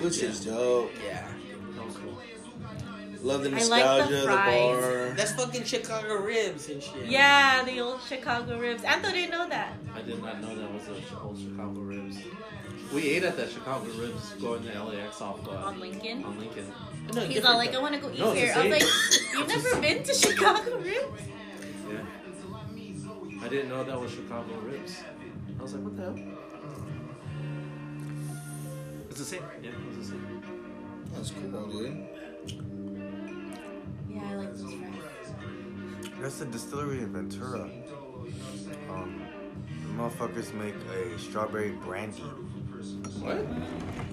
[0.00, 0.92] Which is dope.
[1.02, 1.26] yeah.
[1.76, 2.18] that was cool.
[3.22, 5.10] Love the I like the nostalgia, the, bar.
[5.16, 7.06] That's fucking Chicago ribs and shit.
[7.06, 8.84] Yeah, the old Chicago ribs.
[8.84, 9.74] Anto didn't know that.
[9.94, 12.18] I did not know that was a Chi- old Chicago ribs.
[12.92, 16.24] We ate at that Chicago ribs going to LAX off uh, On Lincoln.
[16.24, 16.72] On Lincoln.
[17.14, 17.74] No, He's all like.
[17.74, 18.52] I want to go eat No, here.
[18.54, 21.22] I was like, you've never been to Chicago ribs?
[21.90, 23.42] Yeah.
[23.42, 25.02] I didn't know that was Chicago ribs.
[25.58, 26.18] I was like, what the hell?
[29.10, 29.42] It's the same.
[29.62, 30.42] Yeah, it's the same.
[31.14, 32.06] That's cool, dude.
[34.16, 36.12] Yeah, I like those fries.
[36.20, 37.68] That's the distillery in Ventura.
[38.90, 39.22] Um,
[39.82, 42.22] the motherfuckers make a strawberry brandy.
[43.20, 43.44] What?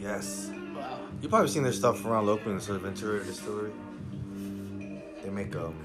[0.02, 0.52] Yes.
[0.76, 1.00] Wow.
[1.22, 3.72] You probably seen their stuff around locally so the Ventura distillery.
[5.24, 5.76] They make um,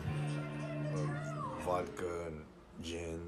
[0.94, 1.18] um
[1.64, 2.40] vodka and
[2.82, 3.20] gin.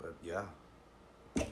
[0.00, 0.42] But yeah,
[1.36, 1.44] You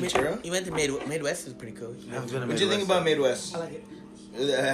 [0.00, 0.38] went, Ventura?
[0.42, 1.44] you went to Mid- MadeWest.
[1.44, 1.94] was pretty cool.
[2.10, 3.54] I haven't been to What do you think about MadeWest?
[3.54, 3.84] I like it.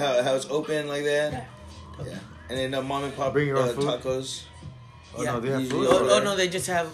[0.01, 1.31] How, how it's open like that?
[1.33, 1.45] Yeah.
[2.49, 3.85] And then the mom and pop Bring your own uh, food?
[3.85, 4.43] tacos.
[5.15, 5.31] Oh Yeah.
[5.33, 5.87] no, they have food.
[5.89, 6.87] Oh, over oh no, they just have.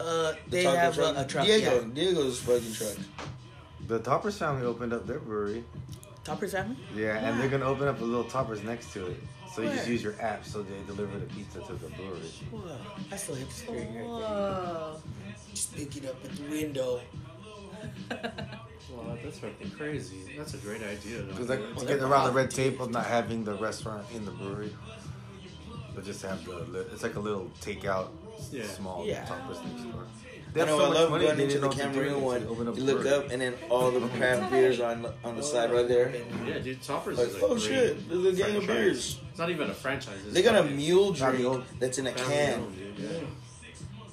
[0.00, 1.44] Uh, The they taco have a, a truck.
[1.46, 1.80] Diego.
[1.80, 1.94] Yeah.
[1.94, 2.96] Diego's fucking truck.
[3.88, 5.64] The Toppers family opened up their brewery.
[6.24, 6.76] Toppers family.
[6.94, 9.16] Yeah, and they're gonna open up a little Toppers next to it.
[9.54, 9.92] So you just Where?
[9.92, 12.20] use your app, so they deliver the pizza to the brewery.
[12.50, 12.78] Whoa,
[13.10, 14.04] that's so hipster right there.
[14.04, 14.96] Whoa.
[15.52, 17.00] Just pick it up at the window.
[18.94, 20.16] Well, that's fucking crazy.
[20.36, 21.22] That's a great idea.
[21.22, 24.24] Because like Well, to get around the red tape of not having the restaurant in
[24.24, 24.72] the brewery.
[25.94, 28.08] But just have the, it's like a little takeout,
[28.50, 28.64] Yeah.
[28.66, 29.24] small Yeah.
[29.24, 30.04] Toppers next door.
[30.54, 32.46] I know, I love going into the Cameroon Cameroon one.
[32.46, 35.36] Open up You look up and then all the craft beers are on the, on
[35.36, 36.12] the side right there.
[36.46, 39.20] Yeah, dude, Toppers Like, is a oh great shit, there's a gang of beers.
[39.30, 40.18] It's not even a franchise.
[40.24, 42.60] It's They got a mule drink that's in a can.
[42.60, 43.20] owned, dude, yeah.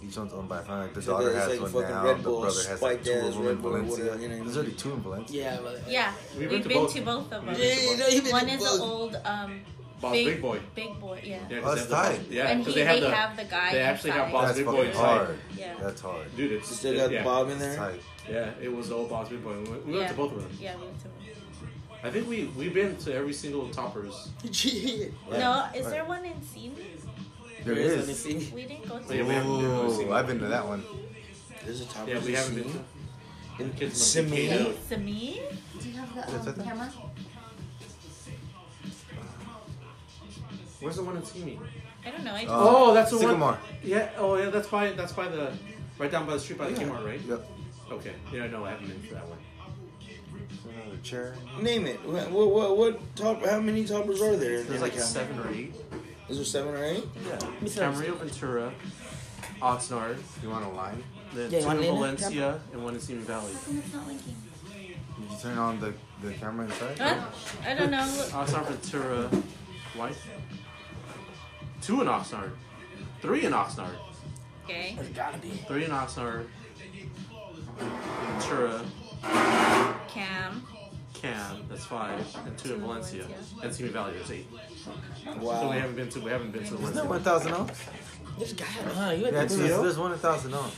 [0.09, 0.89] Each one's owned by a family.
[0.91, 2.03] The daughter it's has like one fucking now.
[2.03, 4.05] Red the Bull, brother has like two of them in Red Bull, Valencia.
[4.05, 4.43] whatever, you know.
[4.43, 5.37] There's already two in Valencia.
[5.43, 6.93] Yeah, but Yeah, We've we've been been, to both.
[6.95, 7.55] to both of them.
[7.59, 9.61] Yeah, you know, One is the old um,
[10.01, 10.59] Bob's big, Big Boy.
[10.73, 11.39] Big boy, yeah.
[11.47, 12.21] Yeah, 'cause Oh, that's tight.
[12.31, 13.71] Yeah, and because he, they have the have the guy.
[13.71, 14.31] they actually have inside.
[14.33, 15.03] Bob's That's Big Boy fucking inside.
[15.17, 15.39] hard.
[15.55, 15.73] Yeah.
[15.79, 16.35] That's hard.
[16.37, 17.23] Dude, it's still got yeah.
[17.23, 17.75] Bob in there.
[17.75, 18.01] tight.
[18.27, 19.51] Yeah, it was the old Bob's Big Boy.
[19.59, 20.07] We went, we went yeah.
[20.07, 20.57] to both of them.
[20.59, 21.09] Yeah, we went to
[22.01, 24.29] I think we we've been to every single Toppers.
[25.29, 26.75] No, is there one in Simi?
[27.65, 28.51] There Let me see.
[28.53, 29.15] We didn't go to.
[29.15, 30.83] Yeah, we haven't been to a Ooh, single I've been to that one.
[31.65, 32.07] There's a top.
[32.07, 33.63] Yeah, we haven't been to.
[33.63, 34.31] In Kids must Simi?
[34.31, 34.73] be Kato.
[34.87, 35.41] Simi?
[35.81, 36.93] Do you have Yes, the I um, think- camera?
[40.79, 41.59] Where's the one in Simi?
[42.05, 42.33] I don't know.
[42.33, 43.51] I just, Oh, that's the Sycamore.
[43.51, 43.57] one.
[43.83, 44.09] Yeah.
[44.17, 44.49] Oh, yeah.
[44.49, 45.51] That's by that's by the
[45.97, 46.87] right down by the street by the Yeah.
[46.87, 47.19] Kmart, right?
[47.27, 47.49] Yep.
[47.91, 48.13] Okay.
[48.31, 49.39] Yeah, no, I haven't been to that one.
[50.85, 51.35] Another chair.
[51.61, 51.99] Name it.
[52.07, 53.45] What, what, what, what top?
[53.45, 54.59] How many toppers are there?
[54.61, 55.73] In, There's like the seven or eight.
[56.29, 57.03] Is there seven or eight?
[57.27, 57.39] Yeah.
[57.61, 57.79] me see.
[57.79, 58.71] Camarillo Ventura,
[59.61, 61.03] Oxnard, You want a line?
[61.33, 62.19] then Yeah, you two want in to name it?
[62.19, 63.53] Valencia, and one in Simi Valley.
[63.53, 64.35] How come it's not linking?
[65.19, 66.99] Did you turn on the, the camera inside?
[66.99, 67.25] Huh?
[67.65, 68.05] I don't know.
[68.17, 69.27] Look, Oxnard Ventura,
[69.95, 70.15] White.
[71.81, 72.51] Two in Oxnard.
[73.21, 73.95] Three in Oxnard.
[74.65, 74.93] Okay.
[74.95, 75.49] There's gotta be.
[75.67, 76.45] Three in Oxnard.
[77.77, 78.81] Ventura,
[80.07, 80.65] Cam.
[81.21, 83.25] Cam, that's five, and two in Valencia.
[83.61, 84.47] And Simi Valley, there's eight.
[85.25, 87.07] So we haven't been to we haven't been to Isn't Valencia.
[87.13, 87.79] that Thousand Oaks?
[88.37, 88.71] There's gotta.
[88.95, 90.75] Huh, you Yeah, went to there's, there's one Thousand Oaks.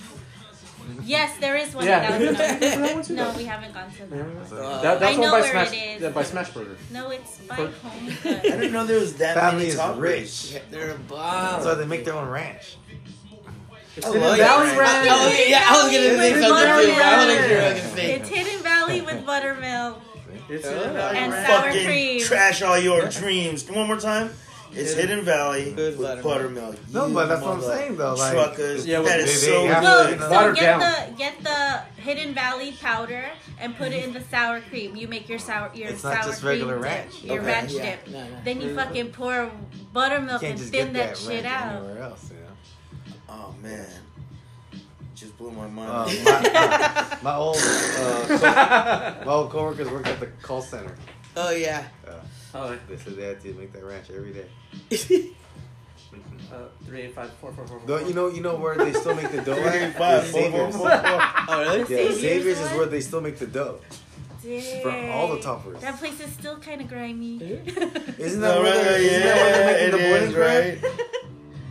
[1.05, 1.85] Yes, there is one.
[1.85, 2.17] Yeah.
[2.17, 2.31] Yeah.
[2.57, 4.25] That one too, no, we haven't gone to that.
[4.57, 5.73] Uh, That, that's I one know by where Smash.
[5.73, 6.01] it is.
[6.01, 6.75] Yeah, by Smashburger.
[6.91, 8.07] No, it's by For- home.
[8.25, 9.99] I But didn't know there was that Family many is toppers.
[9.99, 10.61] rich.
[10.71, 11.63] They're a That's bomb.
[11.65, 12.77] why they make their own ranch.
[13.95, 14.77] It's I Hidden love Valley it.
[14.79, 15.07] Ranch.
[15.11, 16.97] Oh, yeah, I was gonna say With something too, I wasn't buttermilk.
[16.97, 18.11] what I was gonna say.
[18.15, 20.01] it's Hidden Valley with buttermilk
[20.51, 21.47] It's Hidden Valley and Ranch.
[21.47, 22.19] sour Fucking cream.
[22.21, 23.69] trash all your dreams.
[23.69, 24.31] One more time.
[24.73, 26.23] It's Hidden Valley With with buttermilk.
[26.23, 26.75] buttermilk.
[26.93, 28.13] No, but that's what I'm saying though.
[28.15, 28.85] Like, Truckers.
[28.87, 30.17] Yeah, that they- is they so good.
[30.19, 30.79] to- so get down.
[30.79, 33.25] the get the Hidden Valley powder
[33.59, 34.95] and put it in the sour cream.
[34.95, 37.13] You make your sour your It's sour not just cream regular dip, ranch.
[37.23, 37.45] your Okay.
[37.47, 38.07] ranch Yeah, dip.
[38.07, 38.25] no, no.
[38.45, 39.51] Then you fucking pour
[39.91, 41.75] buttermilk can't and just thin get that that shit out.
[41.75, 43.15] anywhere else, you know.
[43.29, 43.87] Oh man,
[45.21, 46.25] just blew my Uh, mind.
[46.25, 50.95] my, my old uh, co- my old coworkers worked at the call center.
[51.37, 51.85] Oh yeah.
[52.07, 52.11] Uh,
[52.53, 54.47] Oh, they said they had to make that ranch every day.
[56.51, 57.81] uh, three eight five four four four.
[57.85, 59.95] Though you know, you know where they still make the dough at?
[59.95, 60.71] Five, The four, four, Saviers.
[60.73, 61.21] four, four.
[61.47, 61.79] Oh really?
[61.79, 63.79] Yeah, Saviers Saviers is where they still make the dough
[64.41, 65.43] for all the Dang.
[65.43, 65.79] toppers.
[65.81, 67.37] That place is still kind of grimy.
[67.41, 70.33] Isn't that No, where right, they're, isn't that where yeah, they're making the boiling is,
[70.33, 70.83] crab?
[70.83, 71.09] right?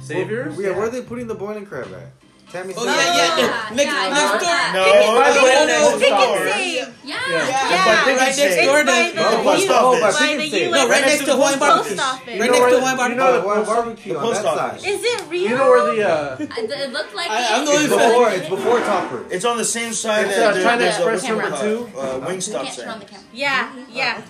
[0.00, 0.58] Saviers.
[0.62, 2.12] Yeah, where are they putting the boiling crab at?
[2.50, 3.38] Tammy's Oh yeah, yeah.
[3.38, 4.58] Yeah, Next, yeah, next door.
[4.74, 4.82] No,
[5.20, 6.94] By the no, way, no, no, no, Pick and save.
[7.04, 7.20] Yeah.
[7.30, 7.48] Yeah.
[7.70, 8.16] Yeah.
[8.16, 8.84] Right next door to.
[8.84, 10.00] the Oh, post office.
[10.00, 10.66] by by Chicken the Save.
[10.66, 11.96] US No, right next to Hawaiian Post barbecue.
[12.00, 13.16] Right next to where- Hawaiian you barbecue.
[13.16, 14.76] know Hawaiian barbecue on post that side.
[14.92, 15.42] Is it real?
[15.50, 17.50] You know where the uh, It looked like I- it.
[17.54, 18.08] I'm the It's only fan.
[18.10, 19.24] before, it's before Topper.
[19.30, 21.90] It's on the same side It's, that uh, there- China Express number uh, two.
[21.96, 23.24] Uh, Wingstop can't turn on the camera.
[23.32, 24.22] Yeah, yeah.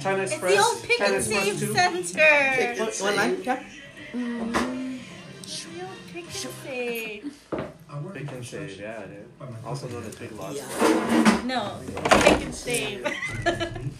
[0.00, 0.54] China It's Express.
[0.56, 1.74] the old Pick and Express Save two.
[1.74, 2.74] Center.
[2.84, 3.42] What- What line?
[3.42, 3.64] Cap?
[5.82, 6.32] Real Pick and
[6.64, 7.32] Save.
[8.14, 9.26] Pick and Save, yeah, dude.
[9.66, 10.60] Also known as Big Lots.
[11.44, 13.06] No, Pick and Save.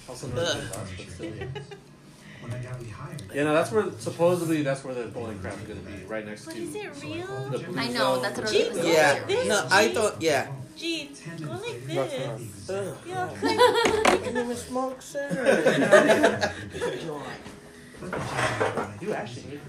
[0.08, 1.44] Also known as Big Lots, but still, yeah.
[3.34, 6.44] Yeah, no, that's where supposedly that's where the boiling crab is gonna be, right next
[6.44, 6.62] But to.
[6.62, 7.26] is it real?
[7.50, 8.22] The Blue I know, Zone.
[8.22, 9.12] that's what I Gee, was go Yeah.
[9.12, 9.48] like this.
[9.48, 9.94] No, I Gee.
[9.94, 10.22] thought.
[10.22, 10.46] Yeah.
[10.76, 11.10] Gee,
[11.40, 12.70] go like this.
[12.70, 12.96] Ugh.
[13.06, 14.24] Yeah, click.
[14.24, 16.52] Give him a smoke, sir.
[19.00, 19.60] You Ashley.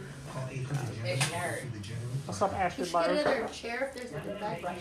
[0.54, 4.78] Just What's up, Ashley get another chair if there's a bag right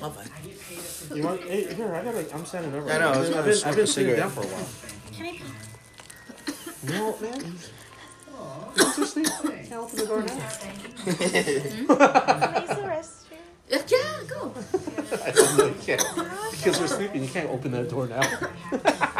[0.00, 1.16] I'm fine.
[1.16, 1.40] You want?
[1.42, 2.32] Hey, here, I gotta.
[2.34, 2.88] I'm standing over.
[2.90, 4.18] I know, I was I've gonna been, I've been a sitting cigarette.
[4.18, 4.66] down for a while.
[5.12, 6.92] Can I pee?
[6.92, 7.56] No, man.
[8.76, 9.26] It's too sleep.
[9.26, 10.26] Can't open the door now.
[10.28, 13.42] Can I use the restroom?
[13.70, 14.54] Yeah, go.
[15.24, 16.04] I said no, you can't.
[16.52, 18.22] Because we're sleeping, you can't open that door now.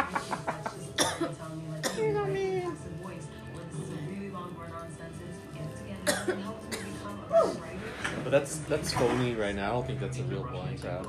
[8.35, 9.69] that's that's phony right now.
[9.69, 11.07] I don't think that's a real boiling crab.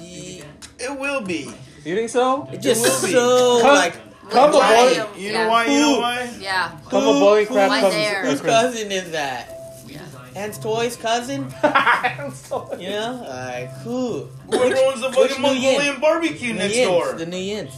[0.00, 0.42] Ye-
[0.78, 1.50] It will be.
[1.84, 2.48] You think so?
[2.52, 3.12] It just will be.
[3.14, 3.94] so Come- like.
[4.30, 4.94] Come a Why?
[4.98, 5.48] bowling, You know Yeah.
[5.48, 5.64] why?
[5.66, 6.00] You know Who?
[6.00, 6.30] why?
[6.40, 6.70] Yeah.
[6.88, 7.94] come a boiling crab Why comes.
[7.94, 8.24] there?
[8.26, 9.56] Whose cousin is that?
[9.88, 9.98] Yeah.
[10.36, 11.52] Ant's Toys cousin?
[11.64, 12.82] I'm sorry.
[12.84, 13.26] You know?
[13.28, 14.28] Like, who?
[14.50, 15.72] Whoever owns the which fucking New Yin?
[15.72, 17.12] Mongolian barbecue next Yins, door.
[17.14, 17.74] The new Yins.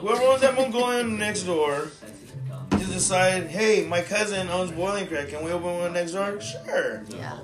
[0.00, 1.90] Whoever owns that Mongolian next door
[2.80, 5.28] is decide, hey, my cousin owns Boiling Crab.
[5.28, 6.40] Can we open one next door?
[6.40, 7.04] Sure.
[7.08, 7.38] Yeah.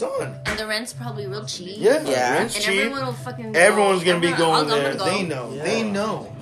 [0.00, 0.38] It's on.
[0.46, 1.76] And the rent's probably real cheap.
[1.78, 2.34] Yeah, Yeah.
[2.34, 2.74] rent's And cheap.
[2.78, 3.52] everyone will fucking.
[3.52, 3.58] go.
[3.58, 4.94] Everyone's gonna be going I'll- there.
[4.94, 5.04] go.
[5.04, 5.56] They know.
[5.56, 6.32] They know.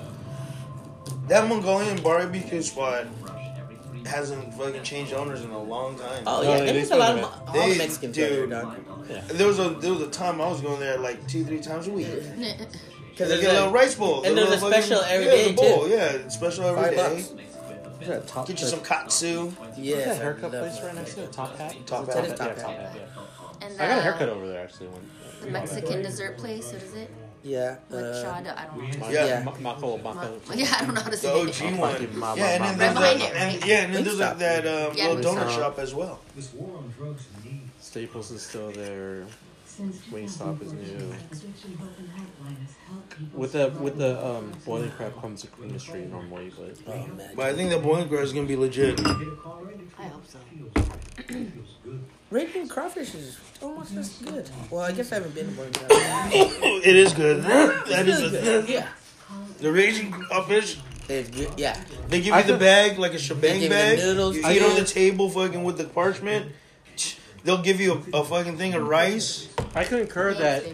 [1.27, 3.05] That Mongolian barbecue spot
[4.05, 6.23] hasn't fucking changed owners in a long time.
[6.27, 8.15] Oh yeah, they- and there's a lot of still Mo- do all They the Mexicans
[8.17, 8.45] go there,
[9.27, 9.33] do.
[9.33, 11.87] There was a there was a time I was going there like two three times
[11.87, 12.07] a week.
[13.17, 14.97] Because They there's get a little a, rice bowl, and the there's a little special
[15.01, 15.89] fucking- every yeah, day bowl, too.
[15.89, 17.15] Yeah, special every Five day.
[17.15, 17.29] bucks.
[18.07, 19.51] Is that top, Get you some katsu.
[19.77, 21.31] Yeah, Is that I haircut place right next to it?
[21.33, 21.75] Top Hat?
[21.85, 22.17] Top Hat.
[22.17, 22.61] it It is Top yeah, Hat.
[22.61, 23.65] Top Hat, yeah.
[23.67, 24.87] And I got a haircut over there actually.
[24.87, 25.01] When,
[25.41, 26.71] The Mexican dessert place.
[26.71, 27.11] What is it?
[27.43, 27.75] Yeah.
[27.91, 28.53] Uh, Machado.
[28.55, 29.09] I don't know.
[29.09, 29.43] Yeah.
[29.43, 29.97] Ma- Mako,
[30.55, 31.61] Yeah, I don't know how to say it.
[31.79, 31.91] one.
[31.91, 33.67] Fucking ma- Yeah, and then there's ma- that, it, and, right?
[33.67, 34.37] yeah, and then there's Wingstop.
[34.39, 36.19] that, that um, Yeah, little donut shop as well.
[36.35, 37.25] This war on drugs.
[37.79, 39.25] Staples is still there.
[39.79, 41.13] Wingstop is new.
[43.33, 47.31] With the with the um, boiling crab comes a clean street normally, but man.
[47.35, 48.99] But I think the boiling crab is gonna be legit.
[48.99, 50.39] I hope so.
[52.31, 54.49] Raging crawfish is almost as good.
[54.69, 55.69] Well, I guess I haven't been to one.
[56.83, 57.43] it is good.
[57.43, 58.87] That is a, Yeah.
[59.59, 60.79] the raging crawfish.
[61.07, 61.51] It's good.
[61.57, 61.79] Yeah.
[62.09, 63.97] They give I you the could- bag like a They shebang give you the bag.
[63.99, 64.93] noodles, you eat on the too.
[64.93, 66.51] table fucking with the parchment.
[67.47, 69.47] They'll give you a, a fucking thing of rice.
[69.73, 70.65] I concur that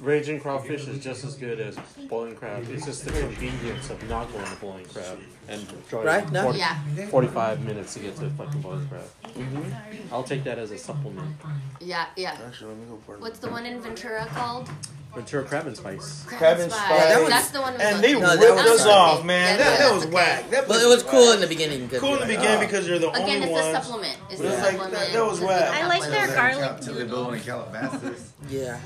[0.00, 1.78] raging crawfish is just as good as
[2.10, 2.66] boiling crab.
[2.68, 5.18] It's just the convenience of not going to boiling crab
[5.50, 6.42] and driving Right, no?
[6.44, 7.06] 40 Yeah.
[7.08, 8.60] 45 minutes to get to fucking mm-hmm.
[8.60, 9.02] boiling crab.
[9.34, 10.14] Mm-hmm.
[10.14, 11.36] I'll take that as a supplement.
[11.80, 12.38] Yeah, yeah.
[12.46, 13.20] Actually, let me go for it.
[13.20, 14.68] What's the one in Ventura called?
[15.14, 16.24] Ventura crab and spice.
[16.24, 16.84] Crab and Spice.
[16.84, 17.08] spice.
[17.08, 17.72] that was- That's the one.
[17.72, 18.90] with And the- they No, that ripped was us okay.
[18.90, 19.58] off, man.
[19.58, 20.14] Yeah, that, that was okay.
[20.14, 20.50] whack.
[20.50, 21.34] That But it was cool whack.
[21.34, 21.88] in the beginning.
[21.88, 22.60] 'cause Cool in the like, beginning oh.
[22.60, 23.84] because you're the only one Again, only it's a ones.
[23.84, 24.18] supplement.
[24.30, 24.92] It's But a it's like, supplement.
[24.94, 25.58] that- that was because whack.
[25.58, 28.32] they I have like one their of garlic To the building in Calabasas.
[28.48, 28.78] Yeah.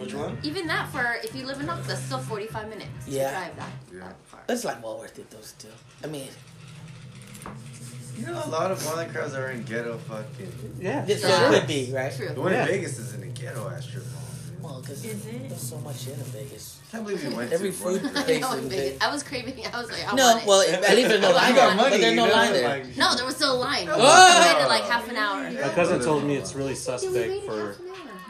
[0.00, 0.38] Which one?
[0.42, 3.30] Even that for if you live in Oak, that's still forty five minutes Yeah.
[3.30, 3.70] to drive that.
[3.92, 4.00] Yeah.
[4.00, 4.40] that far.
[4.48, 5.68] It's like well worth it those two.
[6.04, 6.28] I mean,
[8.16, 10.52] You know, a lot of boiling crabs are in ghetto fucking.
[10.80, 11.04] Yeah.
[11.04, 11.50] this Yeah.
[11.50, 12.12] could be right.
[12.12, 12.62] The one Yeah.
[12.62, 14.22] in Vegas is in a ghetto ass strip mall.
[14.60, 16.78] Well, because there's so much shit in Vegas.
[16.88, 18.84] I can't believe you went Every to food boiling I place know, in in Vegas.
[18.86, 19.02] Vegas.
[19.06, 19.54] I was craving.
[19.72, 20.46] I was like, I No, want it.
[20.46, 21.74] No, well, at least there's no line there.
[21.74, 22.68] money, But there's no line there.
[22.68, 23.86] like- No, there was still a line.
[23.86, 24.54] We Oh!
[24.54, 25.50] waited like half an hour.
[25.52, 27.76] My cousin told me it's really Yeah, we suspect waited for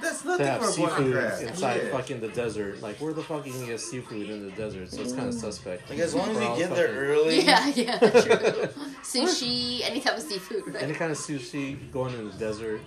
[0.03, 0.38] half an hour.
[0.38, 1.42] That's to have for seafood crab.
[1.49, 1.90] inside Yeah.
[1.92, 2.80] fucking the desert.
[2.82, 4.90] Like, where the fuck are you can get seafood in the desert?
[4.90, 5.88] So it's kind of suspect.
[5.90, 7.40] Like as long as you all get there early.
[7.44, 8.68] Yeah, yeah, true.
[9.03, 10.82] Sushi, any type of seafood, Right?
[10.82, 12.80] Any kind of sushi going in the desert,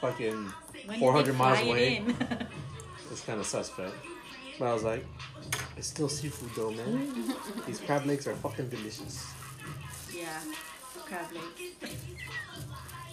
[0.00, 0.52] fucking
[0.98, 2.04] 400 miles away,
[3.10, 3.94] it's kind of suspect.
[4.58, 5.04] But I was like,
[5.76, 7.34] it's still seafood though, man.
[7.66, 9.24] These crab legs are fucking delicious.
[10.14, 10.26] yeah.
[11.06, 11.94] Crab legs.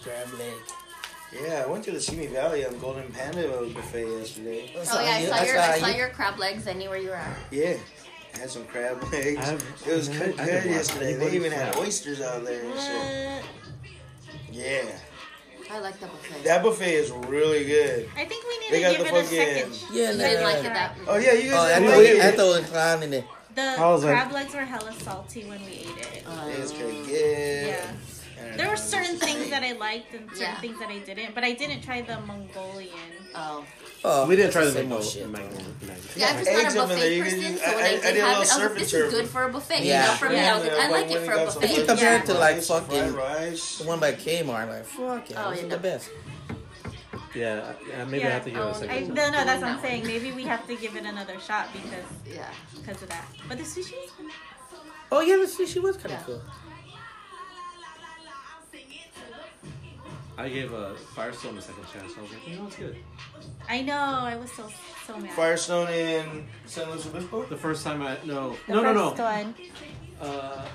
[0.02, 0.52] Crab leg.
[1.32, 4.70] Yeah, I went to the Simi Valley on Golden Panda buffet yesterday.
[4.74, 6.66] Oh, That's Oh yeah, I you- saw your I saw your crab legs.
[6.68, 7.36] I knew where you were at.
[7.50, 7.74] Yeah,
[8.34, 9.38] I had some crab legs.
[9.38, 11.14] I have- it was I good, good yesterday.
[11.14, 13.44] They even had oysters out there and shit.
[14.52, 14.82] Yeah,
[15.70, 16.44] I like that buffet.
[16.44, 18.08] that buffet is really good.
[18.16, 19.96] I think we need They to got give the it a fucking- second.
[19.96, 20.70] Yeah, You no, didn't like no.
[20.70, 20.96] it that.
[21.08, 22.34] Oh yeah, you Oh, guys I didn't thought like we- I it.
[22.36, 23.24] thought it was clown in it.
[23.54, 26.22] The I was like- crab legs were hella salty when we ate it.
[26.24, 27.66] It was pretty good.
[27.66, 27.66] Yeah.
[27.68, 27.90] Yeah.
[28.56, 30.60] I don't There were certain things that I liked and certain Yeah.
[30.60, 32.90] things that I didn't, but I didn't try the Mongolian.
[33.34, 33.64] Oh.
[34.04, 35.10] Oh, We didn't try the same old Mango.
[35.10, 35.28] shit.
[35.30, 35.58] Mango
[36.16, 37.88] Yeah, I'm just Eggs not a up in there, buffet person, so when I- I,
[37.88, 39.04] I did did have little it, I was like, and this turf.
[39.08, 39.82] is good for a buffet.
[39.84, 40.02] Yeah.
[40.02, 41.52] You know, for me, I was like, I like it for a When we got
[41.52, 43.78] some If you compare it to, like, rice, fucking- rice.
[43.78, 46.08] The one by Kmart, like fuck yeah, Oh, this yeah, is the best.
[47.34, 49.08] Yeah, yeah, maybe I have to give it Oh, a I, second.
[49.14, 50.06] no, no, that's what I'm saying.
[50.06, 52.48] Maybe we have to give it another shot because Yeah.
[52.74, 53.26] because of that.
[53.48, 54.30] But the sushi was good.
[55.12, 56.22] Oh yeah, the sushi was kind of Yeah.
[56.26, 56.42] cool.
[60.38, 62.12] I gave uh, Firestone a second chance.
[62.18, 62.96] I was like, you know, it's good.
[63.68, 63.94] I know.
[63.94, 64.68] I was so
[65.06, 65.32] so mad.
[65.32, 67.44] Firestone in San Luis Obispo.
[67.46, 69.54] The first time I no The no no no first one.
[70.20, 70.66] uh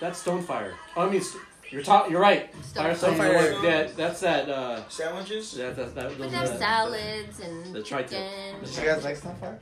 [0.00, 0.72] that's Stonefire.
[0.96, 1.22] Oh, I mean
[1.70, 2.54] you're ta- you're right.
[2.74, 3.14] Firestone.
[3.14, 3.54] Stonefire.
[3.54, 3.62] Stonefire.
[3.62, 5.52] That that's that uh Sandwiches.
[5.52, 8.10] that that, that We those can have the- salads and the tri-tip.
[8.10, 8.60] chicken.
[8.64, 9.58] Did you guys like Starfire?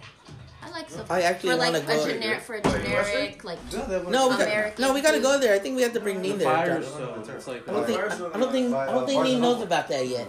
[0.64, 1.04] I like so.
[1.10, 3.58] I actually for like wanna a go- generic for a Wait, generic like.
[3.72, 5.22] No, we got, American no, we got to food.
[5.22, 5.54] go there.
[5.54, 6.48] I think we have to bring The Neen there.
[6.54, 7.24] Firestone.
[7.24, 7.36] John.
[7.36, 9.62] It's like I don't uh, think I, I don't think I don't think Neen knows
[9.62, 10.28] about that yet.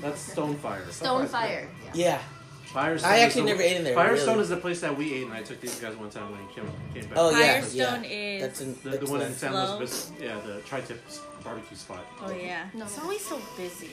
[0.00, 0.90] that's Stonefire.
[0.90, 1.68] Stone fire.
[1.86, 1.90] Yeah.
[1.94, 2.18] Yeah.
[2.66, 3.10] Firestone.
[3.10, 4.42] I is actually the- never ate in there, Firestone really.
[4.42, 6.52] is the place that we ate, and I took these guys one time when we
[6.54, 7.18] came, came back.
[7.18, 8.10] Oh yeah, Firestone yeah.
[8.10, 9.78] is That's in The, the one in that's San Slow.
[9.78, 10.24] Luis Obispo.
[10.24, 11.02] Yeah, the tri-tip
[11.42, 12.04] barbecue spot.
[12.22, 12.66] Oh yeah.
[12.74, 12.84] No.
[12.84, 13.90] It's always so busy.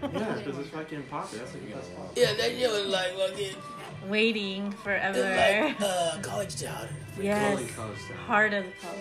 [0.00, 1.44] Yeah, because it's fucking popular.
[1.44, 2.06] That's like the best spot.
[2.14, 3.56] Yeah, that shit was like fucking
[4.08, 5.18] Waiting forever.
[5.18, 6.88] it's like uh, college town.
[7.20, 7.58] yes.
[7.74, 8.16] College town.
[8.26, 9.00] Heart of the college.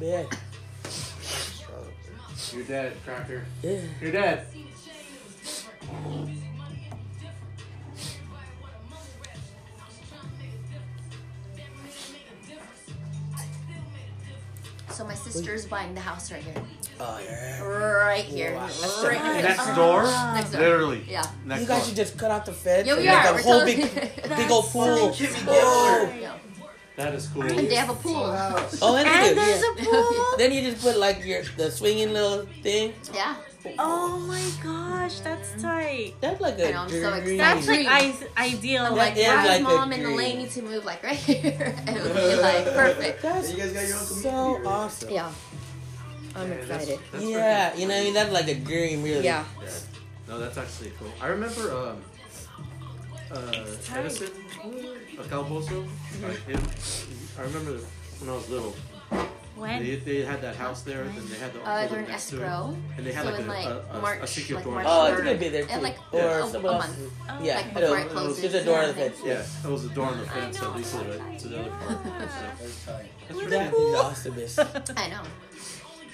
[0.00, 0.26] A man.
[2.52, 3.44] You're dead, Cracker.
[3.62, 3.80] Yeah.
[4.00, 4.46] You're dead.
[14.90, 16.54] So my sister's buying the house right here.
[16.98, 17.62] Oh yeah.
[17.62, 18.54] Right here.
[18.54, 18.68] Wow.
[19.02, 19.42] Right here.
[19.42, 19.74] Next uh-huh.
[19.74, 20.02] door?
[20.34, 20.60] Next door.
[20.60, 21.04] Literally.
[21.08, 21.24] Yeah.
[21.46, 21.86] Next you guys door.
[21.86, 23.30] should just cut out the fence Yeah, and we make are.
[23.30, 25.10] a We're whole totally- big, big old pool.
[25.10, 26.12] Kimmy Oh.
[26.96, 27.04] Yeah.
[27.04, 27.42] That is cool.
[27.42, 28.14] And they have a pool.
[28.82, 29.72] Oh, and, And there's yeah.
[29.72, 30.24] a pool.
[30.38, 32.92] Then you just put like your the swinging little thing.
[33.14, 33.36] Yeah.
[33.78, 36.14] Oh my gosh, that's tight.
[36.22, 37.40] That's like a I know, I'm so excited.
[37.40, 38.84] That's like I- ideal.
[38.84, 40.14] I'm Like like, is like mom and dream.
[40.14, 41.74] Elaine need to move like right here.
[41.86, 43.20] and it would be like perfect.
[43.22, 45.10] That's You guys got your own so awesome.
[45.10, 45.30] Yeah.
[46.36, 46.98] I'm Yeah, excited.
[47.12, 49.24] that's Yeah, you know, what I mean, that's like a dream, really.
[49.24, 49.44] Yeah.
[49.62, 49.68] Yeah.
[50.28, 51.12] No, that's actually cool.
[51.20, 52.02] I remember um,
[53.30, 53.52] uh,
[53.94, 54.30] Edison,
[55.20, 55.86] uh, Calboso,
[56.22, 56.60] like him.
[57.38, 57.78] I remember
[58.18, 58.74] when I was little.
[59.56, 59.82] when?
[59.82, 62.30] They, they had that house there, and they had the Uh, building they're in next
[62.30, 62.42] to it.
[62.44, 62.76] escrow.
[62.96, 64.74] And they had so like in a, like a, a, March, a secret like door.
[64.74, 65.24] March Oh, it's third.
[65.24, 65.68] gonna be there too.
[65.70, 66.86] Yeah, like or a, something a else.
[66.86, 67.12] month.
[67.44, 68.40] Yeah, Like it'll- before it it'll- closes.
[68.42, 69.16] There's a door on the fence.
[69.24, 71.70] Yeah, it was a door on the fence that leads to the, to the other
[71.80, 72.04] part.
[72.04, 73.10] That's tight.
[73.28, 73.96] that's That pretty is cool.
[73.96, 74.94] awesome.
[74.96, 75.22] I know.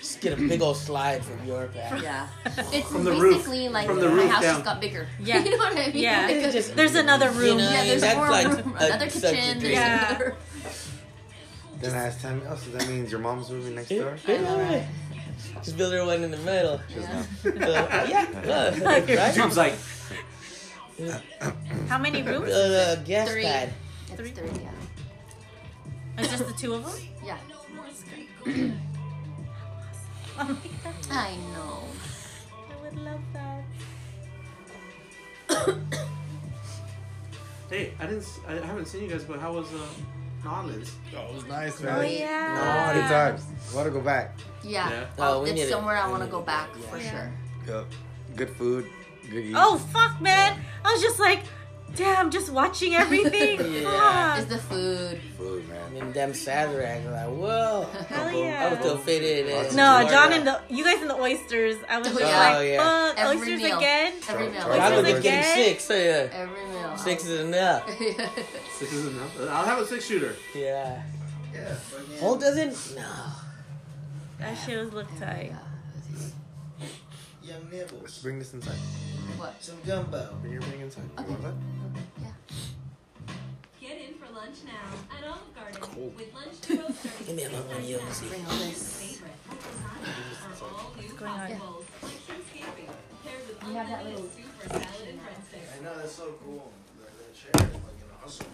[0.07, 2.01] Just get a big old slide from your path.
[2.01, 2.29] Yeah.
[2.73, 3.49] It's From the roof.
[3.49, 4.55] like From the my roof house down.
[4.55, 5.09] just got bigger.
[5.21, 5.43] Yeah.
[5.43, 5.91] you know what I mean?
[5.97, 6.27] Yeah.
[6.27, 7.59] Like, It's just- There's another room.
[7.59, 9.59] You know, yeah, there's that's more like room, a- another kitchen.
[9.59, 10.09] There's Yeah.
[10.11, 10.37] another.
[11.81, 12.41] Then I asked time.
[12.49, 14.17] Oh, so that means your mom's moving next door?
[14.29, 14.87] I know, right?
[15.65, 16.81] Just build her one in the middle.
[16.89, 17.23] Yeah.
[17.43, 19.35] So, uh, yeah, uh, look, right?
[19.35, 19.75] Dude's like,
[21.89, 22.47] How many rooms?
[22.47, 23.43] Build a gas Three.
[23.43, 23.73] pad.
[24.13, 24.71] It's three, yeah.
[26.19, 26.95] It's just the two of them?
[27.27, 27.39] Yeah.
[30.37, 30.45] My
[30.85, 31.85] god, I know.
[32.71, 33.65] I would love that.
[37.71, 39.79] hey, I didn't, I haven't seen you guys, but how was uh,
[40.45, 40.95] Nautilus?
[41.17, 41.99] Oh, it was nice, man.
[41.99, 42.93] Oh yeah.
[42.95, 43.47] Good times.
[43.73, 44.37] I want to go back?
[44.63, 44.91] Yeah.
[44.91, 45.07] Yeah.
[45.19, 45.73] Oh, we need it's it.
[45.73, 46.87] somewhere I want to go back Yeah.
[46.89, 47.11] for Yeah.
[47.11, 47.33] sure.
[47.77, 47.87] Yep.
[48.37, 48.87] Good food.
[49.31, 49.55] Good eat.
[49.57, 50.61] Oh fuck, man!
[50.85, 51.43] I was just like,
[51.97, 53.83] damn, just watching everything.
[53.83, 54.39] Yeah.
[54.39, 55.21] It's the food.
[55.37, 55.97] Food, man.
[55.97, 57.87] And them Sazerac, like, whoa.
[58.09, 58.39] Hell yeah.
[58.39, 58.71] I yeah.
[58.71, 59.77] was still fitted in.
[59.77, 61.77] No, John and the you guys and the oysters.
[61.89, 63.09] I was oh, just Oh, like, yeah.
[63.09, 63.79] fuck, Every oysters meal.
[63.79, 64.13] again.
[64.29, 64.63] Every meal.
[64.63, 65.57] Try- I was Oysters again.
[65.57, 66.29] six, so yeah.
[66.33, 66.97] Every meal.
[66.99, 67.91] Six is enough.
[67.99, 69.41] Six is enough.
[69.51, 70.37] I'll have a six shooter.
[70.55, 71.03] Yeah.
[71.55, 72.19] Yeah, fucking.
[72.19, 72.97] Whole doesn't?
[72.97, 73.13] No.
[74.39, 75.53] That shit was look tight.
[77.43, 78.75] Young Let's bring this inside.
[79.37, 79.55] What?
[79.63, 80.37] Some gumbo.
[80.41, 81.05] Bring your thing inside.
[81.19, 81.55] You want that?
[84.37, 85.81] lunch now at Olive Garden.
[85.81, 86.13] Cool.
[86.15, 86.87] With lunch to go
[87.27, 87.99] Give me a lot of you.
[88.29, 89.23] Bring all this.
[93.61, 96.73] Have that little super salad and I know, that's so cool.
[97.01, 98.47] That, that chair is like an awesome.